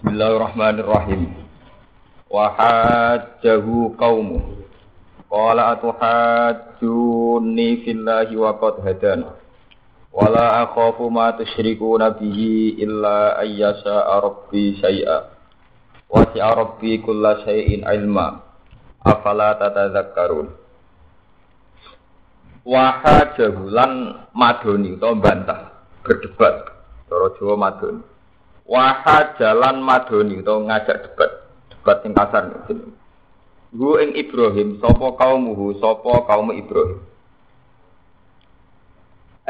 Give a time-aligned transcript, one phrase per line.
[0.00, 1.28] Bismillahirrahmanirrahim.
[2.32, 4.64] Wa hajjahu qaumu.
[5.28, 9.36] Qala atuhajjuni fillahi wa qad hadana.
[10.08, 15.36] Wala akhafu ma tusyrikuna bihi illa ayyasha rabbi syai'a.
[16.08, 18.40] Wasi'a rabbi kulla syai'in ilma.
[19.04, 20.48] Afala tatadzakkarun.
[22.64, 25.60] Wa hajjahu lan madoni utawa bantah
[26.08, 26.72] berdebat.
[27.04, 28.19] Cara Jawa madoni.
[28.70, 31.30] Waha jalan madoni atau ngajak debat,
[31.74, 32.94] debat kasar jeneng.
[33.74, 37.02] Hu ing Ibrahim sapa kaumuhu sapa kaum Ibrahim.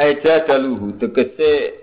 [0.01, 1.77] Eja daluhu tegese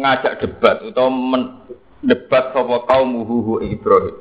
[0.00, 1.60] ngajak debat atau men,
[2.00, 4.16] debat sapa kaumuhu hu ing Ibrahim.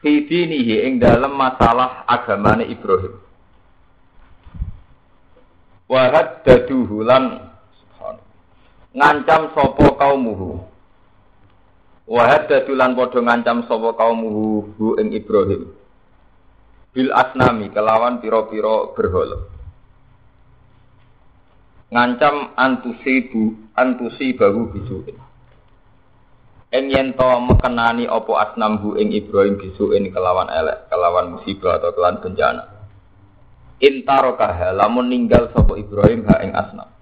[0.00, 3.20] Fi dinihi ing dalam masalah agamane Ibrahim.
[5.84, 7.45] Wahad daduhu lan
[8.96, 10.64] ngancam sapa kaumuhu.
[12.08, 15.68] Wa hadadulan padha ngancam sapa kaumuhu hu ing Ibrahim.
[16.96, 19.52] Bil asnami kelawan pira-pira berhala.
[21.92, 25.16] Ngancam antusibu antusi bahu bisuin
[26.74, 31.94] ing yen to mekenani apa asnam hu ing Ibrahim bisuin kelawan elek kelawan musibah atau
[31.94, 32.64] kelawan bencana.
[33.76, 36.95] Intarokah lamun ninggal sapa Ibrahim ha ing asnam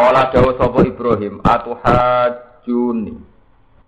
[0.00, 3.20] Kala dawuh sapa Ibrahim, atuhajuni.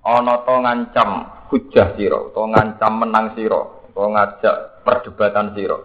[0.05, 1.11] Ana to ngancam
[1.49, 3.65] hujah sira, to ngancam menang sira,
[3.97, 5.81] to ngajak perdebatan sira.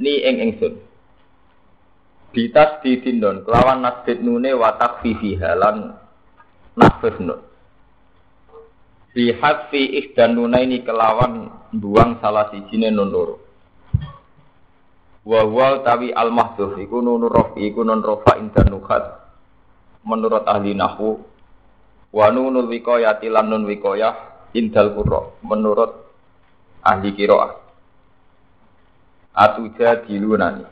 [0.00, 0.80] Ni ing ingsun.
[2.32, 5.92] Ditas ditindon kelawan nasdid nune wa takfifi halan
[6.72, 7.44] nasfif nun.
[9.12, 13.47] Fi hadfi ihdan nunaini kelawan buang salah sijine nun loro
[15.28, 19.04] wa huwa tawi al mahdhuf iku nunur rafi iku nun rafa indan nukhat
[20.00, 21.20] menurut ahli nahwu
[22.16, 24.16] wa nunul wiqayati lan nun wiqayah
[24.56, 25.92] indal qurra menurut
[26.80, 27.52] ahli qiraah.
[29.36, 30.64] Atuja dilunani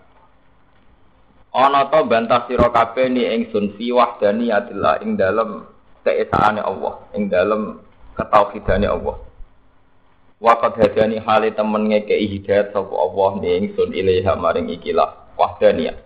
[1.57, 5.65] ana to bantah sira kabeh ni ingsun fi wahdaniyatillah ing dalem
[6.05, 7.81] keesaane Allah ing dalem
[8.13, 9.17] ketauhidane Allah
[10.37, 15.97] Wakat hadani hale temen ngekei hidayat sapa Allah ni ingsun ilaiha maring ikilah wahdaniyah.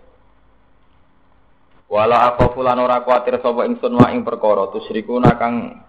[1.91, 5.83] Wala apa fulan ora kuatir sapa ingsun wa ing perkara tusyrikuna kang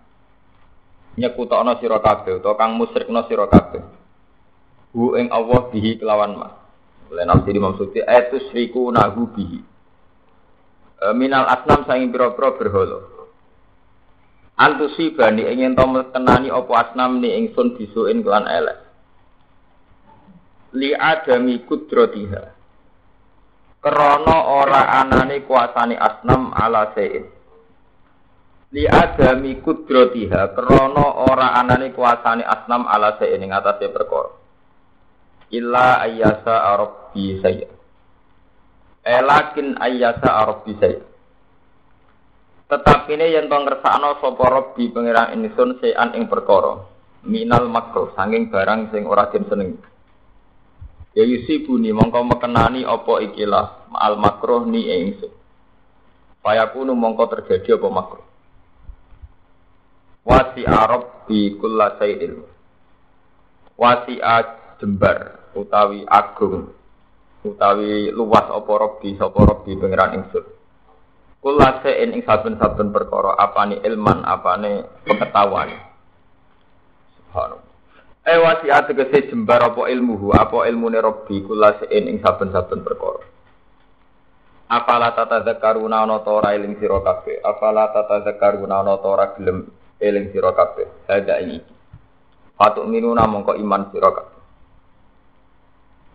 [1.14, 3.82] nyekutokno sira kabeh utawa kang musyrikno sira kabeh.
[4.90, 6.48] Hu ing Allah bihi kelawan ma.
[7.14, 9.60] Oleh nafsi Imam Sukti ayat tusyrikuna hu bihi.
[10.98, 13.11] E, minal asnam saing pira-pira berhala.
[14.60, 18.78] Antusi bani ingin to kenani opo asnam ni ingsun bisuin kelan elek.
[20.76, 22.42] Li adami kudrotiha.
[23.82, 27.24] Krono ora anane kuasani asnam ala sein.
[28.72, 30.52] Li adami kudrotiha.
[30.52, 34.32] Krono ora anane kuasani asnam ala sein ing atase perkara.
[35.52, 37.68] Illa ayyasa arabbi saya.
[39.04, 41.11] Elakin ayyasa arabbi saya.
[42.72, 46.80] Tetap ini yang to ngersakno sapa Rabbi pangeran ingsun sean ing perkara
[47.20, 49.76] minal makruh sanging barang sing ora den seneng.
[51.12, 55.28] Ya yusibuni mongko mekenani apa ikilah al makruh ni ingsun.
[56.40, 58.26] Fayakunu mongko terjadi apa makruh.
[60.24, 62.40] Wasi Arab bi kulla sayyidil.
[63.76, 64.16] Wasi
[64.80, 66.72] jembar utawi agung
[67.44, 70.61] utawi luas apa Rabbi sapa Rabbi pangeran ingsun.
[71.42, 75.74] Kula se'in ing saben-saben perkara apane ilman apane pengetahuan.
[77.18, 77.70] Subhanallah.
[78.22, 83.26] Eh wasiat tegese jembar apa ilmuhu apa ilmune Rabbi kula se'in ing saben-saben perkara.
[84.70, 87.42] Apala tata zakaruna ana ta ora eling sira kabeh.
[87.42, 89.66] Apala tata zakaruna ana ta ora gelem
[89.98, 91.10] eling sira kabeh.
[91.10, 91.58] Hada ini.
[92.54, 94.38] Fatuk minuna mongko iman sira kabeh.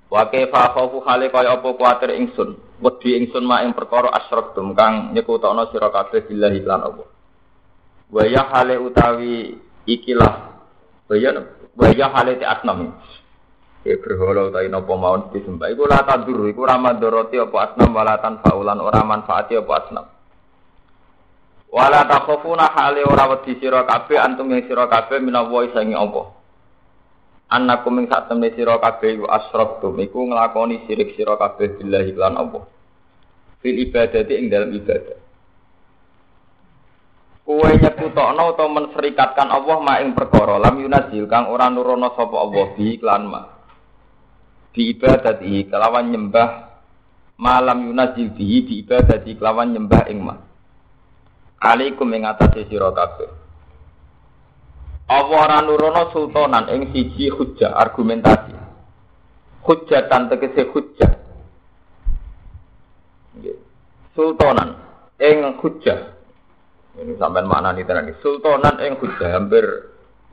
[0.08, 2.67] Wa kaifa khaufu hale kaya apa kuwatir ingsun.
[2.78, 7.08] Wedi ingsun mak ing perkara asyraktum kang nyekutokno sira kabeh billahi lan Allah.
[8.14, 9.58] Wa ya hale utawi
[9.90, 10.34] ikilah.
[11.10, 11.34] Wa ya
[11.74, 12.94] wa ya hale ti asnam.
[13.82, 18.46] Ya berhala utawi napa mawon disembah iku la tadur iku ora mandoroti apa asnam walatan
[18.46, 20.06] faulan ora manfaati apa asnam.
[21.74, 26.37] Wala takhafuna hale ora wedi sira kabeh antum yang sira kabeh minawa sangi apa
[27.48, 32.36] annakum min sak temne sira kabeh wa asraktum iku nglakoni sirik sira kabeh billahi lan
[32.36, 32.64] Allah
[33.64, 35.26] fil ibadati ing dalam ibadah
[37.48, 42.76] Kowe nyekutokno utawa menserikatkan Allah mak ing perkara lam yunazil kang ora nurono sapa Allah
[42.76, 43.42] bi iklan ma
[44.76, 46.50] di ibadati kelawan nyembah
[47.40, 50.36] malam yunazil bihi di ibadati kelawan nyembah ing ma.
[51.58, 53.47] Alaikum ing atase sira kabeh.
[55.08, 58.56] Allah ora nurono sultanan ing siji hujjah argumentasi.
[59.64, 61.12] Hujjatan tegese hujjah.
[64.12, 64.76] Sultanan
[65.20, 66.16] ing hujjah.
[66.98, 68.12] Ini sampai mana nih tadi?
[68.20, 69.64] Sultanan ing hujjah hampir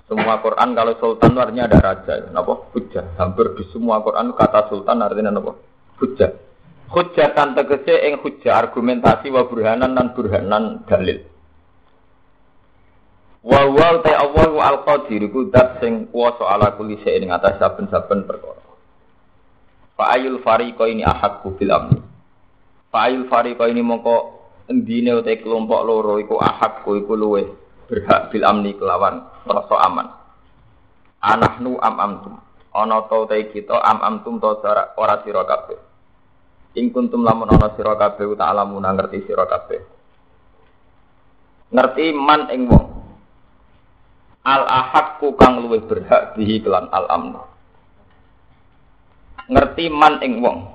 [0.05, 2.69] semua Quran kalau sultan artinya ada raja, napa?
[2.77, 3.17] Hujjah.
[3.17, 5.57] Hampir di semua Quran kata sultan artinya napa?
[5.97, 6.29] Hujjah.
[6.93, 11.34] Hujjatan tegese ing hujjah argumentasi wa burhanan burhanan dalil.
[13.45, 17.31] Wa wa ta Allah wa al qadir iku dat sing kuwasa ala kulli shay'in ing
[17.31, 18.65] atas saben-saben perkara.
[20.01, 22.01] Fa ayul fariqa ini ahadku bil amni.
[22.89, 24.17] Fa ayul fariqa ini mongko
[24.73, 27.45] endine uta kelompok loro iku ahadku iku luwe
[27.85, 30.09] berhak bil amni kelawan rasa aman.
[31.21, 32.35] Anahnu am amtum.
[32.73, 34.57] Ana ta te kita am amtum ta
[34.97, 35.79] ora sira kabeh.
[36.81, 39.85] Ing kuntum lamun ana sira kabeh ta alamuna ngerti sira kabeh.
[41.77, 42.94] Ngerti man ing wong.
[44.45, 47.41] Al ahadku kang luwih berhak bihi kelan al amnu.
[49.49, 50.69] Ngerti man ing wong.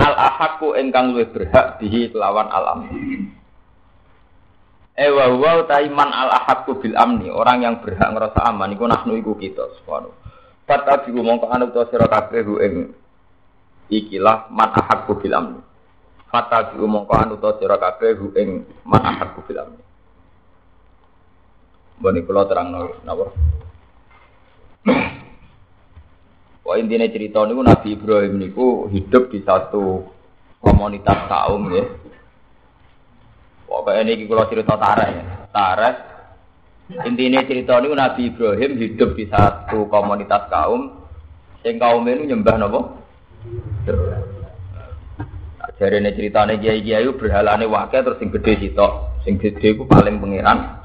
[0.00, 2.96] Al ahadku ingkang luwih berhak bihi kelawan al amnu.
[4.94, 9.18] Ewa eh, wa taiman al ahadku bil amni, orang yang berhak ngerasa aman iku nahnu
[9.18, 10.14] iku kita subhanahu.
[10.64, 12.94] Fata biku mongko anu to sira kabeh ing
[13.92, 15.60] ikilah man ahadku bil amni.
[16.32, 19.82] Fata biku mongko anu to sira kabeh ing man ahadku bil amni.
[21.98, 22.74] Bani kula terang
[23.06, 23.30] napa?
[26.64, 30.08] Wah intinya cerita niku Nabi Ibrahim niku hidup di satu
[30.64, 31.84] komunitas kaum ya
[33.74, 35.24] Pokoknya ini kalau cerita tareh ya.
[35.50, 35.94] Tareh.
[37.04, 41.04] Intinya cerita ini Nabi Ibrahim hidup di satu komunitas kaum.
[41.66, 42.80] Yang kaum ini nyembah nopo.
[45.74, 50.22] Jadi ini ceritanya kiai kiai berhalane wakil terus sing gede sitok, sing gede itu paling
[50.22, 50.83] pangeran,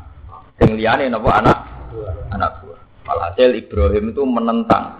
[0.59, 1.57] sing liane nopo anak
[2.35, 2.79] anak buah.
[3.07, 4.99] Walhasil Ibrahim itu menentang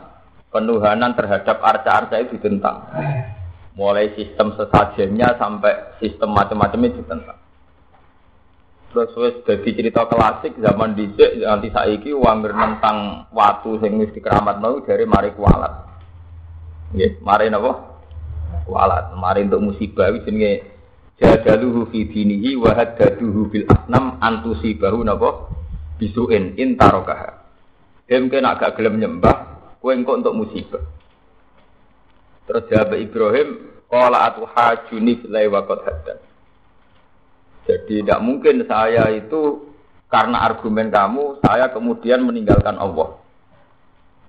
[0.49, 2.89] penuhanan terhadap arca-arca itu ditentang.
[3.77, 7.37] Mulai sistem sesajennya sampai sistem macam-macamnya ditentang.
[8.89, 14.57] Terus wis dadi cerita klasik zaman dhisik nganti saiki wong nentang watu sing wis dikeramat
[14.57, 15.85] mau dari mari kualat.
[16.97, 18.01] Nggih, mari napa?
[18.65, 19.13] Kualat.
[19.13, 20.78] Mari untuk musibah iki jenenge
[21.19, 25.51] jadaluhu fi dinihi wa haddaduhu bil asnam antusibahu napa?
[25.99, 27.43] Bisuin intarokaha.
[28.07, 29.37] Dem kena gak gelem nyembah,
[29.83, 30.81] kowe engko untuk musibah.
[32.49, 36.17] Terus jawab Ibrahim, qala atu hajuni fil wa qad.
[37.69, 39.69] Jadi tidak mungkin saya itu
[40.09, 43.21] karena argumen kamu, saya kemudian meninggalkan Allah.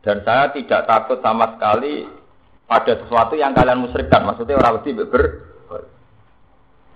[0.04, 2.04] Dan saya tidak takut sama sekali
[2.68, 4.28] pada sesuatu yang kalian musyrikkan.
[4.28, 5.49] Maksudnya orang wedi ber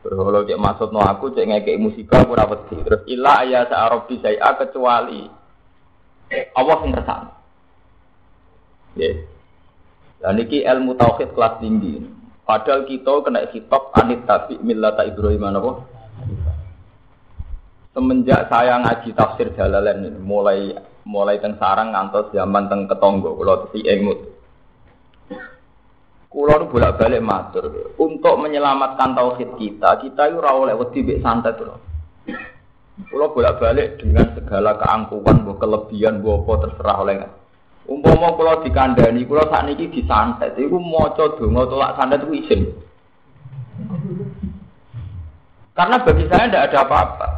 [0.04, 4.52] berholo cek maksud no aku cek ngekei musibah aku ora Terus ilah ayah sa'arobi saya
[4.60, 5.24] kecuali
[6.52, 7.30] Allah yang kersane.
[9.00, 9.10] Ya.
[10.20, 12.00] Dan ini ilmu tauhid kelas tinggi.
[12.44, 15.72] Padahal kita kena hitop anit tabi millata Ibrahim apa?
[17.94, 20.74] Semenjak saya ngaji tafsir Jalalain ini, mulai
[21.06, 24.33] mulai teng sarang ngantos zaman teng ketonggo kalau si emut.
[26.34, 27.94] Kulo bolak-balik matur.
[27.94, 31.78] Untuk menyelamatkan tauhid kita, kita itu oleh wedi mbek santet lho.
[33.06, 37.16] Kulo bolak-balik dengan segala keangkuhan, bu kelebihan, bu apa terserah oleh
[37.84, 42.60] Umpama kula dikandani, kula sakniki disantet, iku maca donga tolak santet iku izin.
[45.76, 47.28] Karena bagi saya tidak ada apa-apa.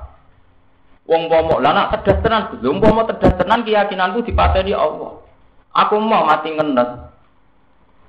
[1.11, 5.19] Wong pomo, lah nak tedas tenan, pomo tedas tenan keyakinanku dipateni Allah.
[5.75, 7.06] Aku mau mati ngenes.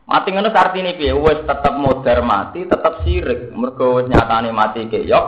[0.07, 1.11] Mati ngenes artinya piye?
[1.11, 3.51] Wes tetap modar mati, tetap sirik.
[3.51, 5.25] Mergo wis nyatane mati keyok,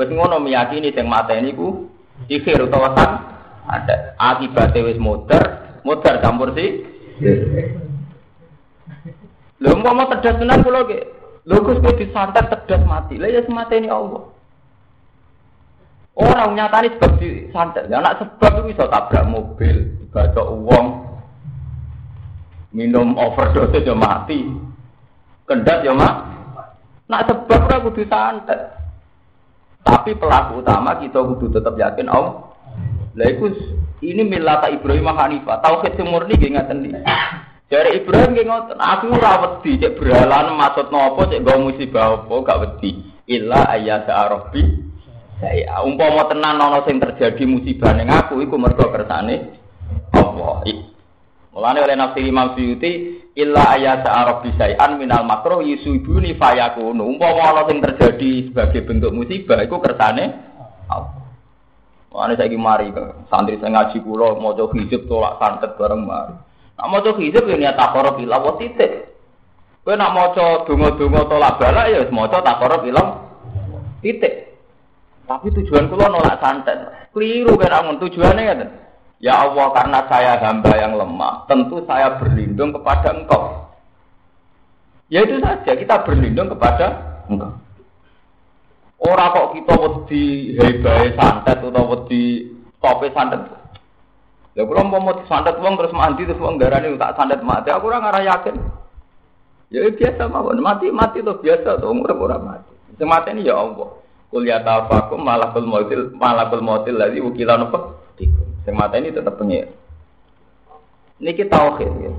[0.00, 1.92] wis ngono meyakini sing mateni ku
[2.24, 3.20] sihir utawa san
[3.68, 4.16] ada.
[4.16, 6.88] Akibatnya wis modar, modar campur si.
[9.60, 11.04] Lho mau tedas tenan kula ge.
[11.44, 13.20] Lho Gus disantet tedas mati.
[13.20, 14.32] Lah ya semateni Allah.
[16.16, 17.92] Orang nyatani sebab di santet.
[17.92, 21.03] Ya, anak sebab itu bisa tabrak mobil, dibaca uang,
[22.74, 24.42] minum overdose aja mati,
[25.46, 26.14] kendat ya mak.
[27.06, 28.60] Nak sebab ora kudu santet.
[29.84, 32.50] Tapi pelaku utama kita kudu tetap yakin Allah.
[33.14, 33.46] Lah iku
[34.02, 35.62] ini milata Ibrahim Hanifah.
[35.62, 37.00] Tauhid sing murni nggih ngaten iki.
[37.70, 42.34] Dari Ibrahim nggih ngoten, aku ora wedi cek berhalan maksud nopo cek go musibah apa
[42.44, 42.90] gak wedi.
[43.24, 44.92] Illa ayyasa rabbi
[45.44, 49.58] saya umpama tenan ana sing terjadi musibah ning aku iku mergo kersane
[50.14, 50.62] Allah.
[51.54, 57.14] Mulane oleh nafsi Imam Suyuti illa ayat Arab bisai'an minal makruh yusubuni fayakunu.
[57.14, 60.34] Umpama ana sing terjadi sebagai bentuk musibah iku kersane
[60.90, 61.14] Allah.
[62.10, 62.90] Mulane saiki mari
[63.30, 66.34] santri sing ngaji kula maca hizib tolak santet bareng mari.
[66.74, 69.14] Nak maca hizib ya niat takarub ila wa titik.
[69.86, 73.02] Kowe nak maca donga-donga tolak balak ya wis maca takarub ila
[74.02, 74.58] titik.
[75.22, 76.82] Tapi tujuan kula nolak santet.
[77.14, 78.58] Keliru kan tujuannya kan.
[78.58, 78.83] Ya
[79.22, 83.70] Allah, karena saya hamba yang lemah, tentu saya berlindung kepada Engkau.
[85.12, 87.54] Ya itu saja, kita berlindung kepada Engkau.
[89.04, 92.48] Orang kok kita wedi hebai santet atau wedi
[92.80, 93.44] tope santet.
[94.56, 97.92] Ya kalau mau santet uang terus mandi terus uang darah ini tak santet mati, aku
[97.92, 98.56] orang ngarah yakin.
[99.68, 102.72] Ya biasa mawon, mati mati tuh biasa tuh umur orang mati.
[102.96, 103.98] Semata ini ya Allah.
[104.30, 107.93] Kuliah tafakum malakul mautil malakul mautil lagi ukilan apa?
[108.64, 109.68] Sing mata ini tetap pengir.
[111.20, 112.12] Ini kita tauhid ya.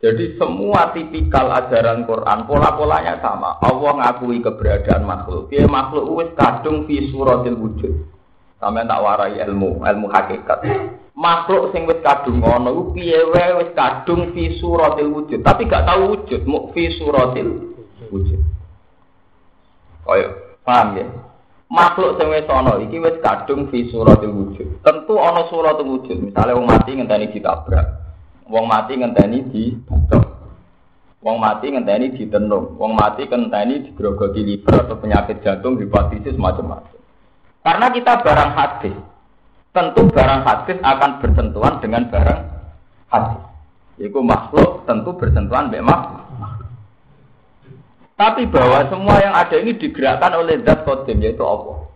[0.00, 3.60] Jadi semua tipikal ajaran Quran pola-polanya sama.
[3.60, 5.52] Allah ngakui keberadaan makhluk.
[5.52, 8.08] Dia makhluk wis kadung fi suratil wujud.
[8.56, 10.64] Sampai tak warai ilmu, ilmu hakikat.
[11.12, 15.84] Makhluk sing wis kadung ngono ku piye wae wis kadung fi suratil wujud, tapi gak
[15.84, 17.76] tahu wujud, mu fi suratil
[18.08, 18.40] wujud.
[20.08, 20.32] Kaya
[20.64, 21.06] paham ya?
[21.70, 24.82] Makhluk sing wis ana iki wis kadung fi suratil wujud.
[24.82, 26.18] Tentu ana suratul wujud.
[26.28, 27.86] Misale wong mati ngenteni ditabrak.
[28.50, 30.26] Wong mati ngenteni dibacok.
[31.22, 32.74] Wong mati ngenteni ditenung.
[32.74, 36.98] Wong mati ngenteni digrogoti liver atau penyakit jantung, hepatitis macam-macam.
[37.62, 38.96] Karena kita barang hadis.
[39.70, 42.40] Tentu barang hadis akan bersentuhan dengan barang
[43.14, 43.40] hadis.
[44.00, 46.26] Iku makhluk tentu bersentuhan memang
[48.20, 51.88] tapi bahwa semua yang ada ini digerakkan oleh zat kodim yaitu Allah.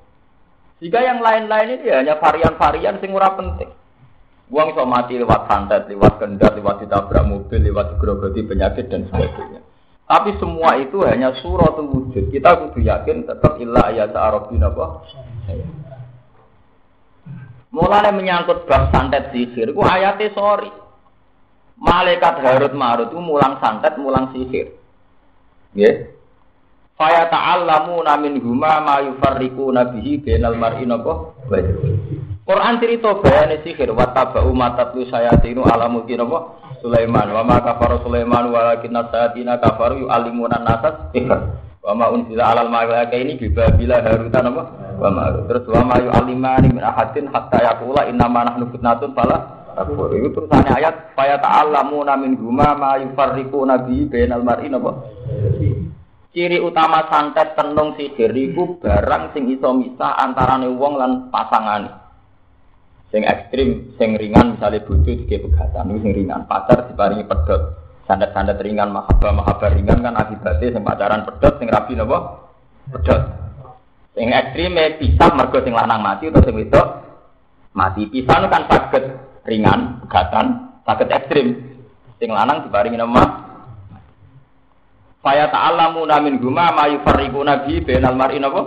[0.81, 3.69] Jika yang lain-lain ini hanya varian-varian sing ora penting.
[4.49, 9.61] Uang iso mati lewat santet, lewat kendat, lewat ditabrak mobil, lewat digerogoti penyakit dan sebagainya.
[10.09, 12.33] Tapi semua itu hanya surat wujud.
[12.33, 15.05] Kita kudu yakin tetap ilah ayat arabin apa?
[17.69, 20.73] Mulanya menyangkut bab santet sihir, itu ayatnya sorry.
[21.77, 24.84] Malaikat Harut Marut itu mulang santet, mulang sihir.
[25.75, 26.15] Ya.
[26.95, 31.35] Faya ta'allamu namin huma ma yufarriku nabihi benal mar'i napa?
[32.47, 36.55] Quran cerita bayane sihir wa tabau matatlu sayatinu ala mulki napa?
[36.79, 37.35] Sulaiman.
[37.35, 41.35] Wa ma kafara Sulaiman walakin sayatina kafaru yu'allimuna nasas sihir.
[41.83, 44.63] Wa ma unzila alal malaika ini juga bila harutan napa?
[44.95, 49.65] Wa ma terus wa ma yu'allimani min ahadin hatta yaqula inna ma nahnu fitnatun fala
[50.15, 55.03] itu terusannya ayat faya ta'allamu namin huma ma yufarriku nabihi benal mar'i napa
[56.35, 62.03] Ciri utama santet tenung sihir iku barang sing iso misah antarane wong lan pasangan.
[63.15, 67.79] Sing ekstrim, sing ringan misalnya bojo dige pegatan sing ringan, pacar diparingi pedot.
[68.11, 72.19] Santet-santet ringan, mahabbah ringan kan akibatnya sing pacaran pedot, sing rabi napa?
[72.91, 73.23] Pedot.
[74.19, 76.87] Sing ekstrim pisah mergo sing lanang mati atau sing wedok
[77.79, 78.11] mati.
[78.11, 79.05] Pisah kan sakit
[79.47, 81.47] ringan, pegatan, sakit ekstrim.
[82.19, 83.44] Sing lanang diparingi nama
[85.25, 88.61] Faya ta'alamu namin guma ma yufarriku nabi benal mar'i napa?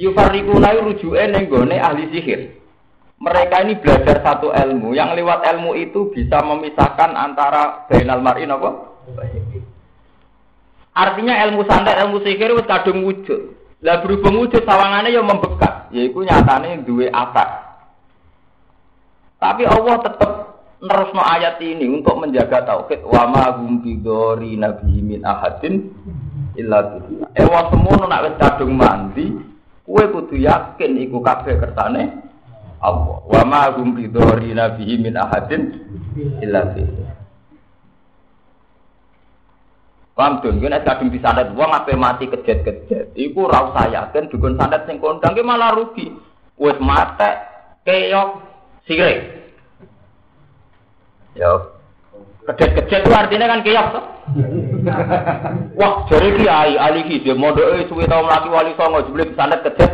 [0.00, 2.56] Yufarriku nabi rujuke ning gone ahli sihir.
[3.20, 8.96] Mereka ini belajar satu ilmu, yang lewat ilmu itu bisa memisahkan antara benal mar'i napa?
[10.96, 13.52] Artinya ilmu santet, ilmu sihir wis kadung wujud.
[13.84, 17.76] Lah berhubung wujud sawangane ya membekas, yaiku nyatane duwe akar.
[19.36, 20.30] Tapi Allah tetap
[20.78, 25.90] nerusno ayat ini untuk menjaga tauhid wa ma hum bidori nabi min ahadin
[26.54, 27.30] illa billah.
[27.34, 29.26] Ewa semono nak wis kadung mandi,
[29.82, 32.22] kowe kudu yakin iku kabeh kersane
[32.78, 33.18] Allah.
[33.26, 35.62] Wa ma hum bidori nabi min ahadin
[36.42, 37.10] illa billah.
[40.18, 43.14] Paham tuh, gue nek kadung disandet wong ape mati kejet-kejet.
[43.14, 46.10] Iku ra usah yakin dukun sandet sing kondang malah rugi.
[46.58, 47.38] Wis mate
[47.86, 48.30] keok
[48.90, 49.37] sirik.
[51.38, 51.50] Ya.
[52.48, 54.04] Kedet-kedet itu artinya kan kiyak toh.
[55.78, 59.92] Wah, jadi kiai ali ki dia mondoke suwe tau mlaki wali songo jebule sandet kedet.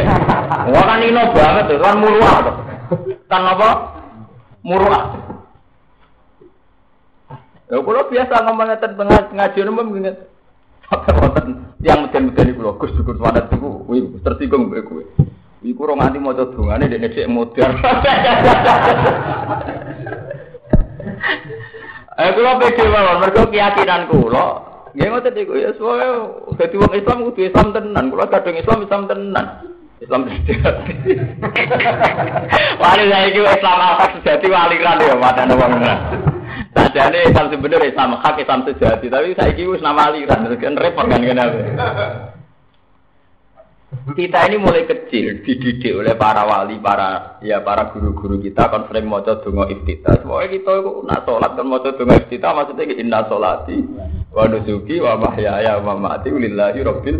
[0.72, 2.54] Wah kan ino banget tuh, kan muruah tuh.
[3.28, 3.68] Kan apa?
[4.64, 5.04] Muruah.
[7.68, 8.92] Ya kalau biasa ngomong ngeten
[9.36, 9.88] ngaji umum
[10.92, 13.84] wonten yang iku lho Gus syukur sandet iku
[14.24, 15.04] tersinggung kowe.
[15.62, 17.78] Iku ora nganti maca dongane dekne dhek modern.
[22.20, 24.46] Eh kula pede mawon mergo keyakinan kula.
[24.92, 26.08] Nggih ngoten iku ya soe
[26.60, 28.12] dadi wong Islam kudu Islam tenan.
[28.12, 29.46] Kula kadung Islam Islam tenan.
[30.02, 30.94] Islam sejati.
[32.82, 35.72] Wali saya itu Islam hak sejati waliran ya, ada wong
[36.74, 41.22] Sajane Islam sebenarnya Islam hak Islam sejati, tapi saya itu nama aliran, kan repot kan
[41.22, 42.31] kenapa?
[43.92, 49.04] Kita ini mulai kecil dididik oleh para wali, para ya para guru-guru kita kan sering
[49.04, 50.16] maca donga iftitah.
[50.24, 53.84] Kita itu nak salat kan maca donga iftitah maksudnya inna solati
[54.32, 57.18] wa nusuki wa mahyaya wa mamati lillahi rabbil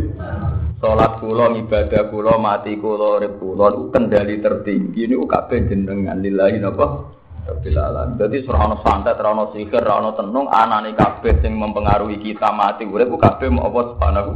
[0.82, 7.74] Salat ibadah kula mati kula urip kula kendali tertinggi niku kabeh jenengan lillahi napa Rabbil
[7.74, 8.18] alamin.
[8.22, 13.10] Dadi ora santet, ora ana sihir, ora tenung, anane kabeh sing mempengaruhi kita mati urip
[13.18, 14.30] kabeh mau apa subhanahu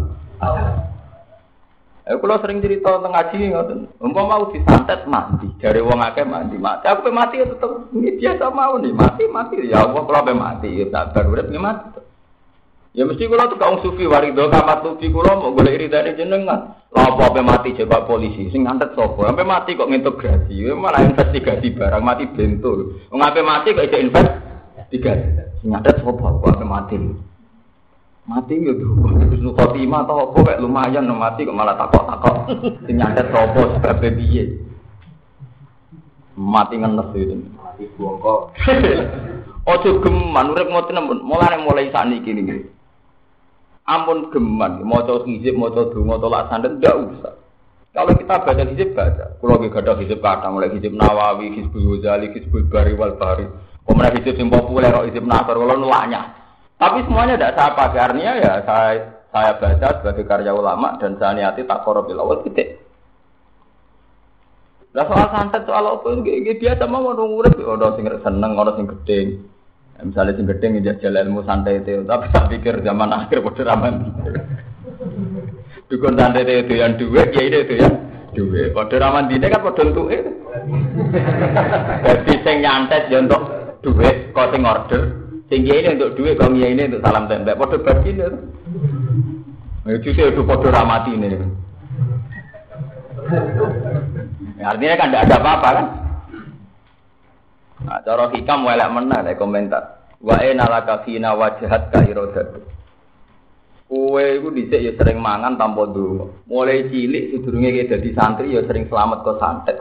[2.06, 3.78] Eh kula sering cerita tentang ngaji ngoten.
[3.98, 6.86] Umpama mau disantet mati, dari wong akeh mati mati.
[6.86, 11.26] Aku mati ya tetep biasa mau nih, mati mati ya Allah kula mati ya sabar
[11.26, 11.98] urip mati.
[12.94, 16.78] Ya mesti kula tuh kaum sufi warido kamat sufi kula mau golek iridane jenengan.
[16.94, 19.26] Lah apa mati coba polisi sing ngantet sapa?
[19.26, 20.54] Sampai mati kok ngintegrasi.
[20.62, 23.02] Ya malah investigasi barang mati bentul.
[23.10, 25.42] Wong ape mati kok isih investigasi.
[25.58, 26.96] Sing ngantet sapa kok ape mati.
[28.26, 32.36] Mati ya tuh, Husnul khotimah atau apa kayak lumayan mati kok malah takok-takok.
[32.82, 34.44] Sing nyantet sapa sebab piye?
[36.34, 37.38] Mati ngenes itu.
[37.54, 38.50] Mati bongkok.
[39.62, 42.76] Ojo geman urip ngoten mulai mulai sakniki niki
[43.86, 47.34] ampun geman, maca hizib, maca donga, tolak sandet tidak usah.
[47.94, 52.28] Kalau kita baca hizib baca, kalau kita ada hizib kata mulai hizib Nawawi, hizbul Ghazali,
[52.36, 53.48] hizbul Bari wal Bari,
[53.88, 56.44] kemudian hizib yang populer, hizib Nasr, nulaknya.
[56.76, 61.32] Tapi semuanya tidak saya pakai, artinya ya saya saya baca sebagai karya ulama dan saya
[61.32, 62.80] niati tak korobil awal titik.
[64.92, 68.86] Nah soal santet soal apa itu biasa mau orang urip, orang sing seneng, orang sing
[68.88, 69.20] gede.
[69.96, 73.94] Misalnya sing gedeng ngejak jalan ilmu santai itu, tapi tak pikir zaman akhir pada raman.
[75.88, 77.88] Dukun santai itu yang dua, ya itu ya
[78.36, 78.72] dua.
[78.76, 80.32] Pada raman dini kan pada untuk itu.
[82.04, 83.42] Jadi sing nyantet ya untuk
[83.80, 85.25] duit, kau sing order.
[85.46, 87.54] Sing ini untuk duit, kau ini untuk salam tembak.
[87.54, 88.26] Pada bagi ini.
[89.86, 91.38] Itu sih itu pada ramati ini.
[94.58, 95.86] Artinya kan tidak ada apa-apa kan?
[97.86, 100.10] Nah, cara hikam welek menah lek komentar.
[100.18, 102.58] Wa ena laka fina wajhat ka iradat.
[103.86, 106.50] Kowe iku dhisik ya sering mangan tanpa ndonga.
[106.50, 109.78] Mulai cilik sedurunge ke dadi santri ya sering selamat ke santet.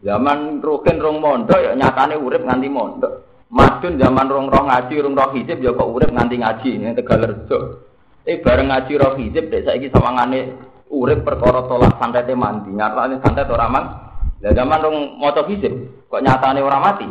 [0.00, 3.25] Zaman rukin rong mondok ya nyatane urip nganti mondok.
[3.46, 7.86] Madun zaman rong rong ngaji rong roh hijab ya kok urip nganti ngaji ning Tegalerjo.
[8.26, 10.58] Eh bareng ngaji roh hijab dek saiki sawangane
[10.90, 12.74] urip perkara tolak santete mandi.
[12.74, 13.86] Nyatane santet ora mang.
[14.42, 15.70] Lah zaman rong maca hijab
[16.10, 17.06] kok nyatane ora mati.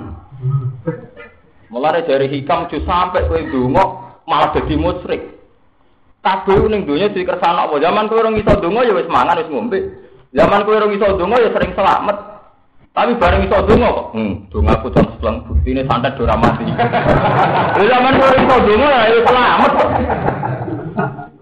[1.71, 3.85] Mulane dari hikam ju sampai kowe donga
[4.27, 5.39] malah dadi musyrik.
[6.19, 7.79] Kabeh ning donya dikersana apa?
[7.79, 9.79] Zaman kowe ora iso donga ya wis mangan wis ngombe.
[10.35, 12.34] Zaman kowe ora iso donga ya sering selamat.
[12.95, 14.07] Tapi bareng iso donga kok.
[14.15, 16.63] Hmm, donga pocong sleng buktine santet ora mati.
[17.75, 19.71] Lha zaman kok iso donga ya wis selamat.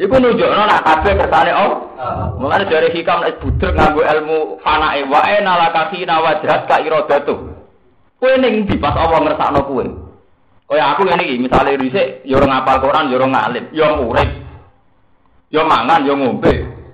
[0.02, 1.72] Iku nunjukno nek kabeh kersane oh.
[2.42, 7.54] Mulane dari hikam nek budher nganggo ilmu fanae wae nalakasi nawajrat ka iradatu.
[8.18, 9.86] Kowe ning di pas apa ngersakno kowe?
[10.74, 14.30] Kaya aku ngene iki, misale risik ya ora ngapal Quran, ya ora ngalim, ya urip.
[15.54, 16.54] Ya mangan, ya ngombe.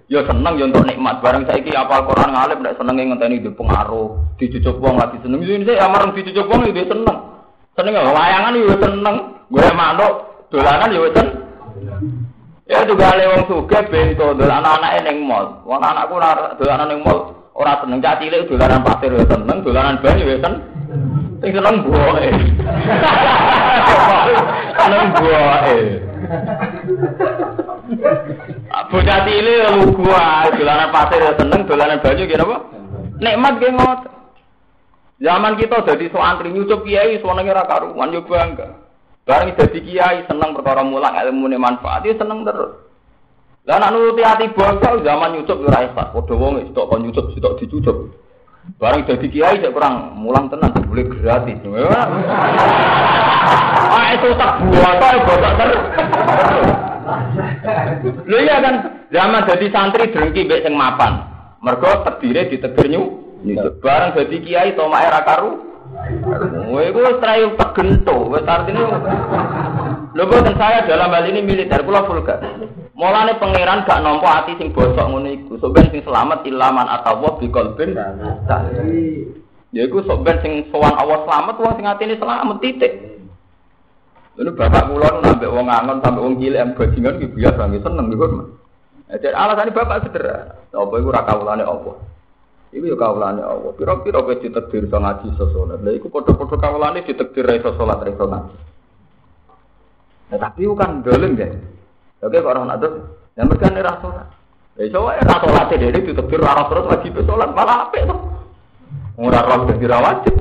[0.10, 1.22] Ya seneng ya untuk nikmat.
[1.22, 5.40] Bareng saiki apal Quran ngalim nek senenge ngenteni di pengaruh, dicucuk wong lagi seneng.
[5.46, 7.18] Ini saya amareng dicucuk wong ya seneng.
[7.78, 9.16] Seneng ya layangan ya seneng,
[9.48, 10.14] gue manuk
[10.50, 11.38] dolanan ya seneng.
[12.70, 15.62] Ya juga ale wong sugih bento dolanan anake ning mall.
[15.64, 20.02] Wong anakku ora dolanan ning mall, ora seneng cah cilik dolanan pasir ya seneng, dolanan
[20.02, 20.62] banyu ya seneng.
[21.40, 22.30] Sing seneng buahe.
[24.80, 25.80] Seneng buahe.
[28.88, 32.58] Bocah cilik lu gua dolanan pasir ya seneng, dolanan banyu kira apa?
[33.20, 34.00] Nikmat ngot.
[35.20, 38.80] Zaman kita dadi santri nyucup kiai senenge ora karuan yo bangga.
[39.28, 42.88] Bareng dadi kiai seneng perkara mulang ilmu ne manfaat ya seneng terus.
[43.68, 46.16] Lah nek nuruti ati bangsa zaman nyucup ora ikhlas.
[46.16, 48.16] Padha wong sitok kon nyucup sitok dicucup.
[48.80, 51.60] Barang jadi kiai saya kurang mulang tenan boleh gratis.
[53.92, 55.70] Ah itu tak buat ya buat ter.
[58.26, 58.76] Lho iya kan
[59.10, 61.26] zaman jadi santri drengki mbek sing mapan.
[61.60, 63.04] Mergo terdiri di teger nyu.
[63.80, 65.70] Barang jadi kiai toma era karu.
[66.70, 68.30] Wah, itu terayu pegento.
[68.30, 69.02] Wes artinya,
[70.14, 72.40] lho boten saya dalam hal ini militer, kula vulgar.
[72.94, 75.56] Mulane pangeran gak nampa ati sing bosok ngono iku.
[75.58, 77.96] Sok ben sing selamat ilaman atawa bi qalbin.
[79.74, 83.09] Ya iku sok ben sing sowan Allah selamat wong sing atine selamat titik.
[84.40, 87.84] Lalu bapak kula nu nambah wong angon sampai wong cilik am bajingan ki biasa nggih
[87.84, 88.26] seneng niku.
[89.12, 90.56] Jadi alasannya bapak sederhana.
[90.72, 91.96] Apa itu rakawulane Allah.
[92.72, 93.76] Iku ya kawulane Allah.
[93.76, 95.84] Pira-pira kowe ditakdir iso ngaji iso salat.
[95.84, 98.56] Lah iku padha-padha kawulane ditakdir iso salat iso ngaji.
[100.30, 101.50] Nah, tapi itu kan dolim ya.
[102.24, 102.90] Oke kok orang itu,
[103.36, 104.28] yang mereka ini rasulat.
[104.80, 108.16] Ya iso wae ra salate dhewe ditakdir ora terus wajib salat malah apik to.
[109.20, 110.36] Ora roh dadi ra wajib.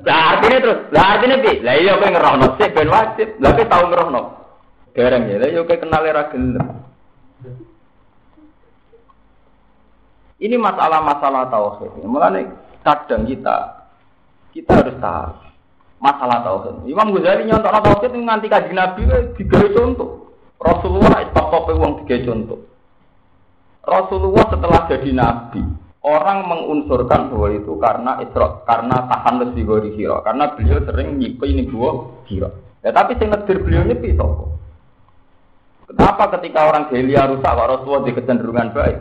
[0.00, 3.38] Lah artinya terus, lah artinya bi, lah iya kowe ngerohno sih ben wajib.
[3.38, 4.22] Lah kowe tau ngerohno.
[4.90, 6.66] Dereng ya, lah yo kowe kenal ra gelem.
[10.40, 12.00] Ini masalah-masalah tauhid.
[12.02, 12.48] Mulane
[12.82, 13.86] kadang kita
[14.50, 15.30] kita harus tahu
[16.02, 16.90] masalah tauhid.
[16.90, 19.06] Imam Ghazali nyontok tauhid nganti kaji Nabi
[19.38, 20.32] digawe contoh.
[20.58, 22.58] Rasulullah itu top wong digawe contoh.
[23.80, 25.62] Rasulullah setelah jadi nabi,
[26.04, 31.44] orang mengunsurkan bahwa itu karena isra, karena tahan lebih gori hiro, karena beliau sering nyipu
[31.48, 32.50] ini gua hiro.
[32.80, 34.56] Ya tapi sing ngedir beliau nyepi sopo.
[35.90, 38.98] Kenapa ketika orang gelia rusak, kok Rasulullah di kecenderungan baik?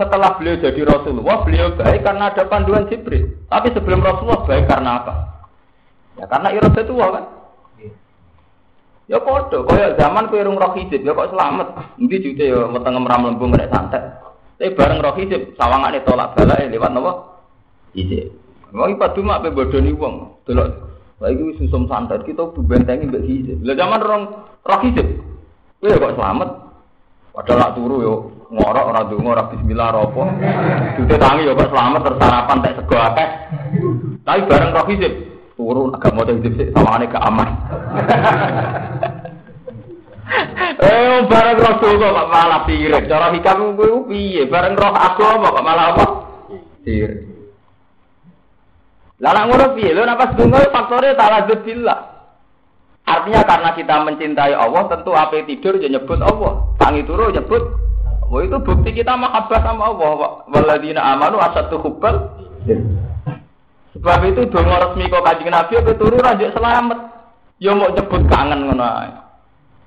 [0.00, 3.44] Setelah beliau jadi Rasulullah, beliau baik karena ada panduan Jibril.
[3.52, 5.14] Tapi sebelum Rasulullah baik karena apa?
[6.16, 7.24] Ya karena iradah tua kan.
[9.10, 11.98] Ya podo, kaya zaman kowe rung roh hijab, ya kok selamat.
[11.98, 14.06] Endi jute ya weteng mram lembung nek santet.
[14.54, 17.42] Tapi bareng roh hijab sawangane tolak balake lewat napa?
[17.98, 18.30] Hijab.
[18.70, 20.38] Wong iku padu mak pe bodoni wong.
[20.46, 20.68] Delok
[21.18, 23.58] Lah iki susum santet kita bentengi mbek hijab.
[23.66, 24.22] Lah zaman rong
[24.62, 25.06] roh hijab.
[25.82, 26.48] Kowe kok selamat.
[27.34, 28.14] Padahal lak turu yo
[28.46, 30.22] ngorok ora donga ora bismillah ora apa.
[31.02, 33.28] Jute tangi yo kok selamat tersarapan tek sego akeh.
[34.22, 35.29] Tapi bareng roh hijab
[35.60, 37.48] turu agak mau hidup sih sawangane gak aman.
[40.80, 43.10] Eh bareng roh donga kok malah pirik.
[43.10, 44.42] Cara hikam kuwi piye?
[44.46, 46.04] Bareng roh agama kok malah apa?
[46.86, 47.26] Pirik.
[49.20, 49.90] Lah ngono piye?
[49.90, 52.00] Lho napa donga faktore taladzud billah.
[53.04, 56.62] Artinya karena kita mencintai Allah, tentu apa tidur ya nyebut Allah.
[56.78, 57.62] Tangi turu nyebut
[58.30, 60.46] Wah itu bukti kita mahabbah sama Allah.
[60.46, 62.30] Waladina amanu asatu hubbal.
[64.00, 66.98] Sebab itu dongo resmi kok kanjeng Nabi apa turu rajuk selamat.
[67.60, 69.12] Ya mau nyebut kangen ngono ae.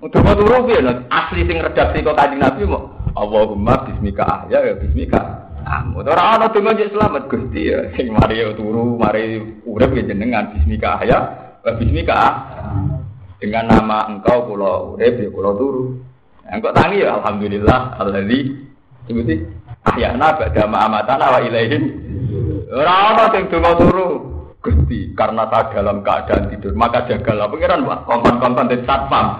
[0.05, 5.49] Dongo turu piye asli sing redaksi kok kanjeng Nabi mau Allahumma bismika ahya ya bismika.
[5.65, 7.89] Amun ora ana dongo selamat Gusti ya.
[7.97, 11.17] Sing mari turu, mari urip ya jenengan bismika ahya
[11.65, 12.17] wa bismika
[13.41, 15.97] dengan nama engkau kula urip ya kula turu.
[16.53, 18.61] Engkau tangi ya alhamdulillah alladzi
[19.09, 19.41] sebuti
[19.89, 22.12] ahyana ba'da ma amatana wa ilaihin.
[22.73, 24.33] Ora ana sing donga turu.
[24.63, 29.35] Gusti, karena tak dalam keadaan tidur, maka jagalah pengiran wah kontan-kontan di satpam.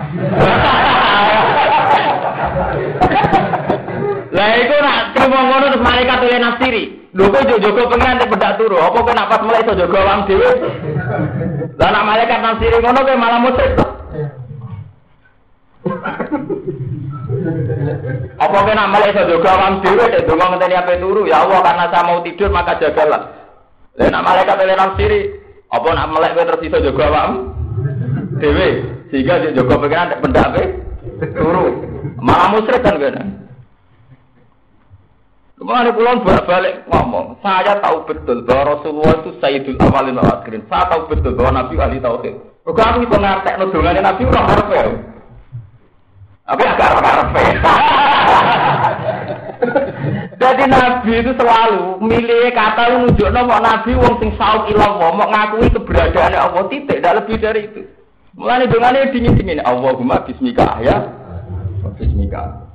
[4.35, 7.07] Lah iku nak terima ngono terus malaikat tulen nafsiri.
[7.15, 10.27] Lho kok jogo pengiran di bedak turu, apa kok nak pas mulai iso jogo awam
[10.27, 10.51] dhewe?
[11.79, 13.79] Lah nak malaikat nafsiri ngono kowe malah musyrik.
[18.39, 21.85] Apa kena malah iso jaga awam dhewe nek donga ngenteni ape turu ya Allah karena
[21.91, 23.21] saya mau tidur maka jagalah.
[23.99, 25.19] Lah nek malaikat ele nafsiri
[25.69, 27.31] apa nak melek kowe terus iso jaga awam
[28.39, 28.69] dhewe
[29.11, 30.63] sehingga dia jaga pengen nek pendak ape
[31.35, 31.67] turu.
[32.23, 33.23] Malah musyrik kan kena.
[35.53, 40.67] Kemarin pulang balik ngomong, saya tahu betul bahwa Rasulullah itu Sayyidul Awalin wal Akhirin.
[40.67, 42.35] Saya tahu betul bahwa Nabi ahli tauhid.
[42.67, 44.67] Kok aku itu ngartek nudungannya Nabi orang harap.
[46.43, 47.31] Agak harap
[50.43, 55.71] Jadi Nabi itu selalu milih kata nunjuk nama Nabi wong sing sauk ilah mau ngakui
[55.71, 57.81] keberadaan Allah titik, tidak lebih dari itu.
[58.35, 60.99] Mulai dengannya dingin dingin Allahumma bismika ya,
[61.95, 62.65] bismika.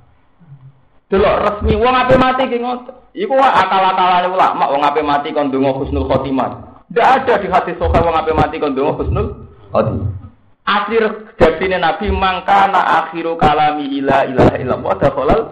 [1.08, 2.94] Delok resmi wong ape mati ki ngoten.
[3.16, 6.84] Iku akal-akalane ulama wong ape mati kon donga husnul khotimah.
[6.88, 10.27] Tidak ada di hati soka wong ape mati kon donga husnul khotimah.
[10.68, 15.42] Akhir redaksine Nabi mangkana akhiru kalami ila ilaha illallah dakhalal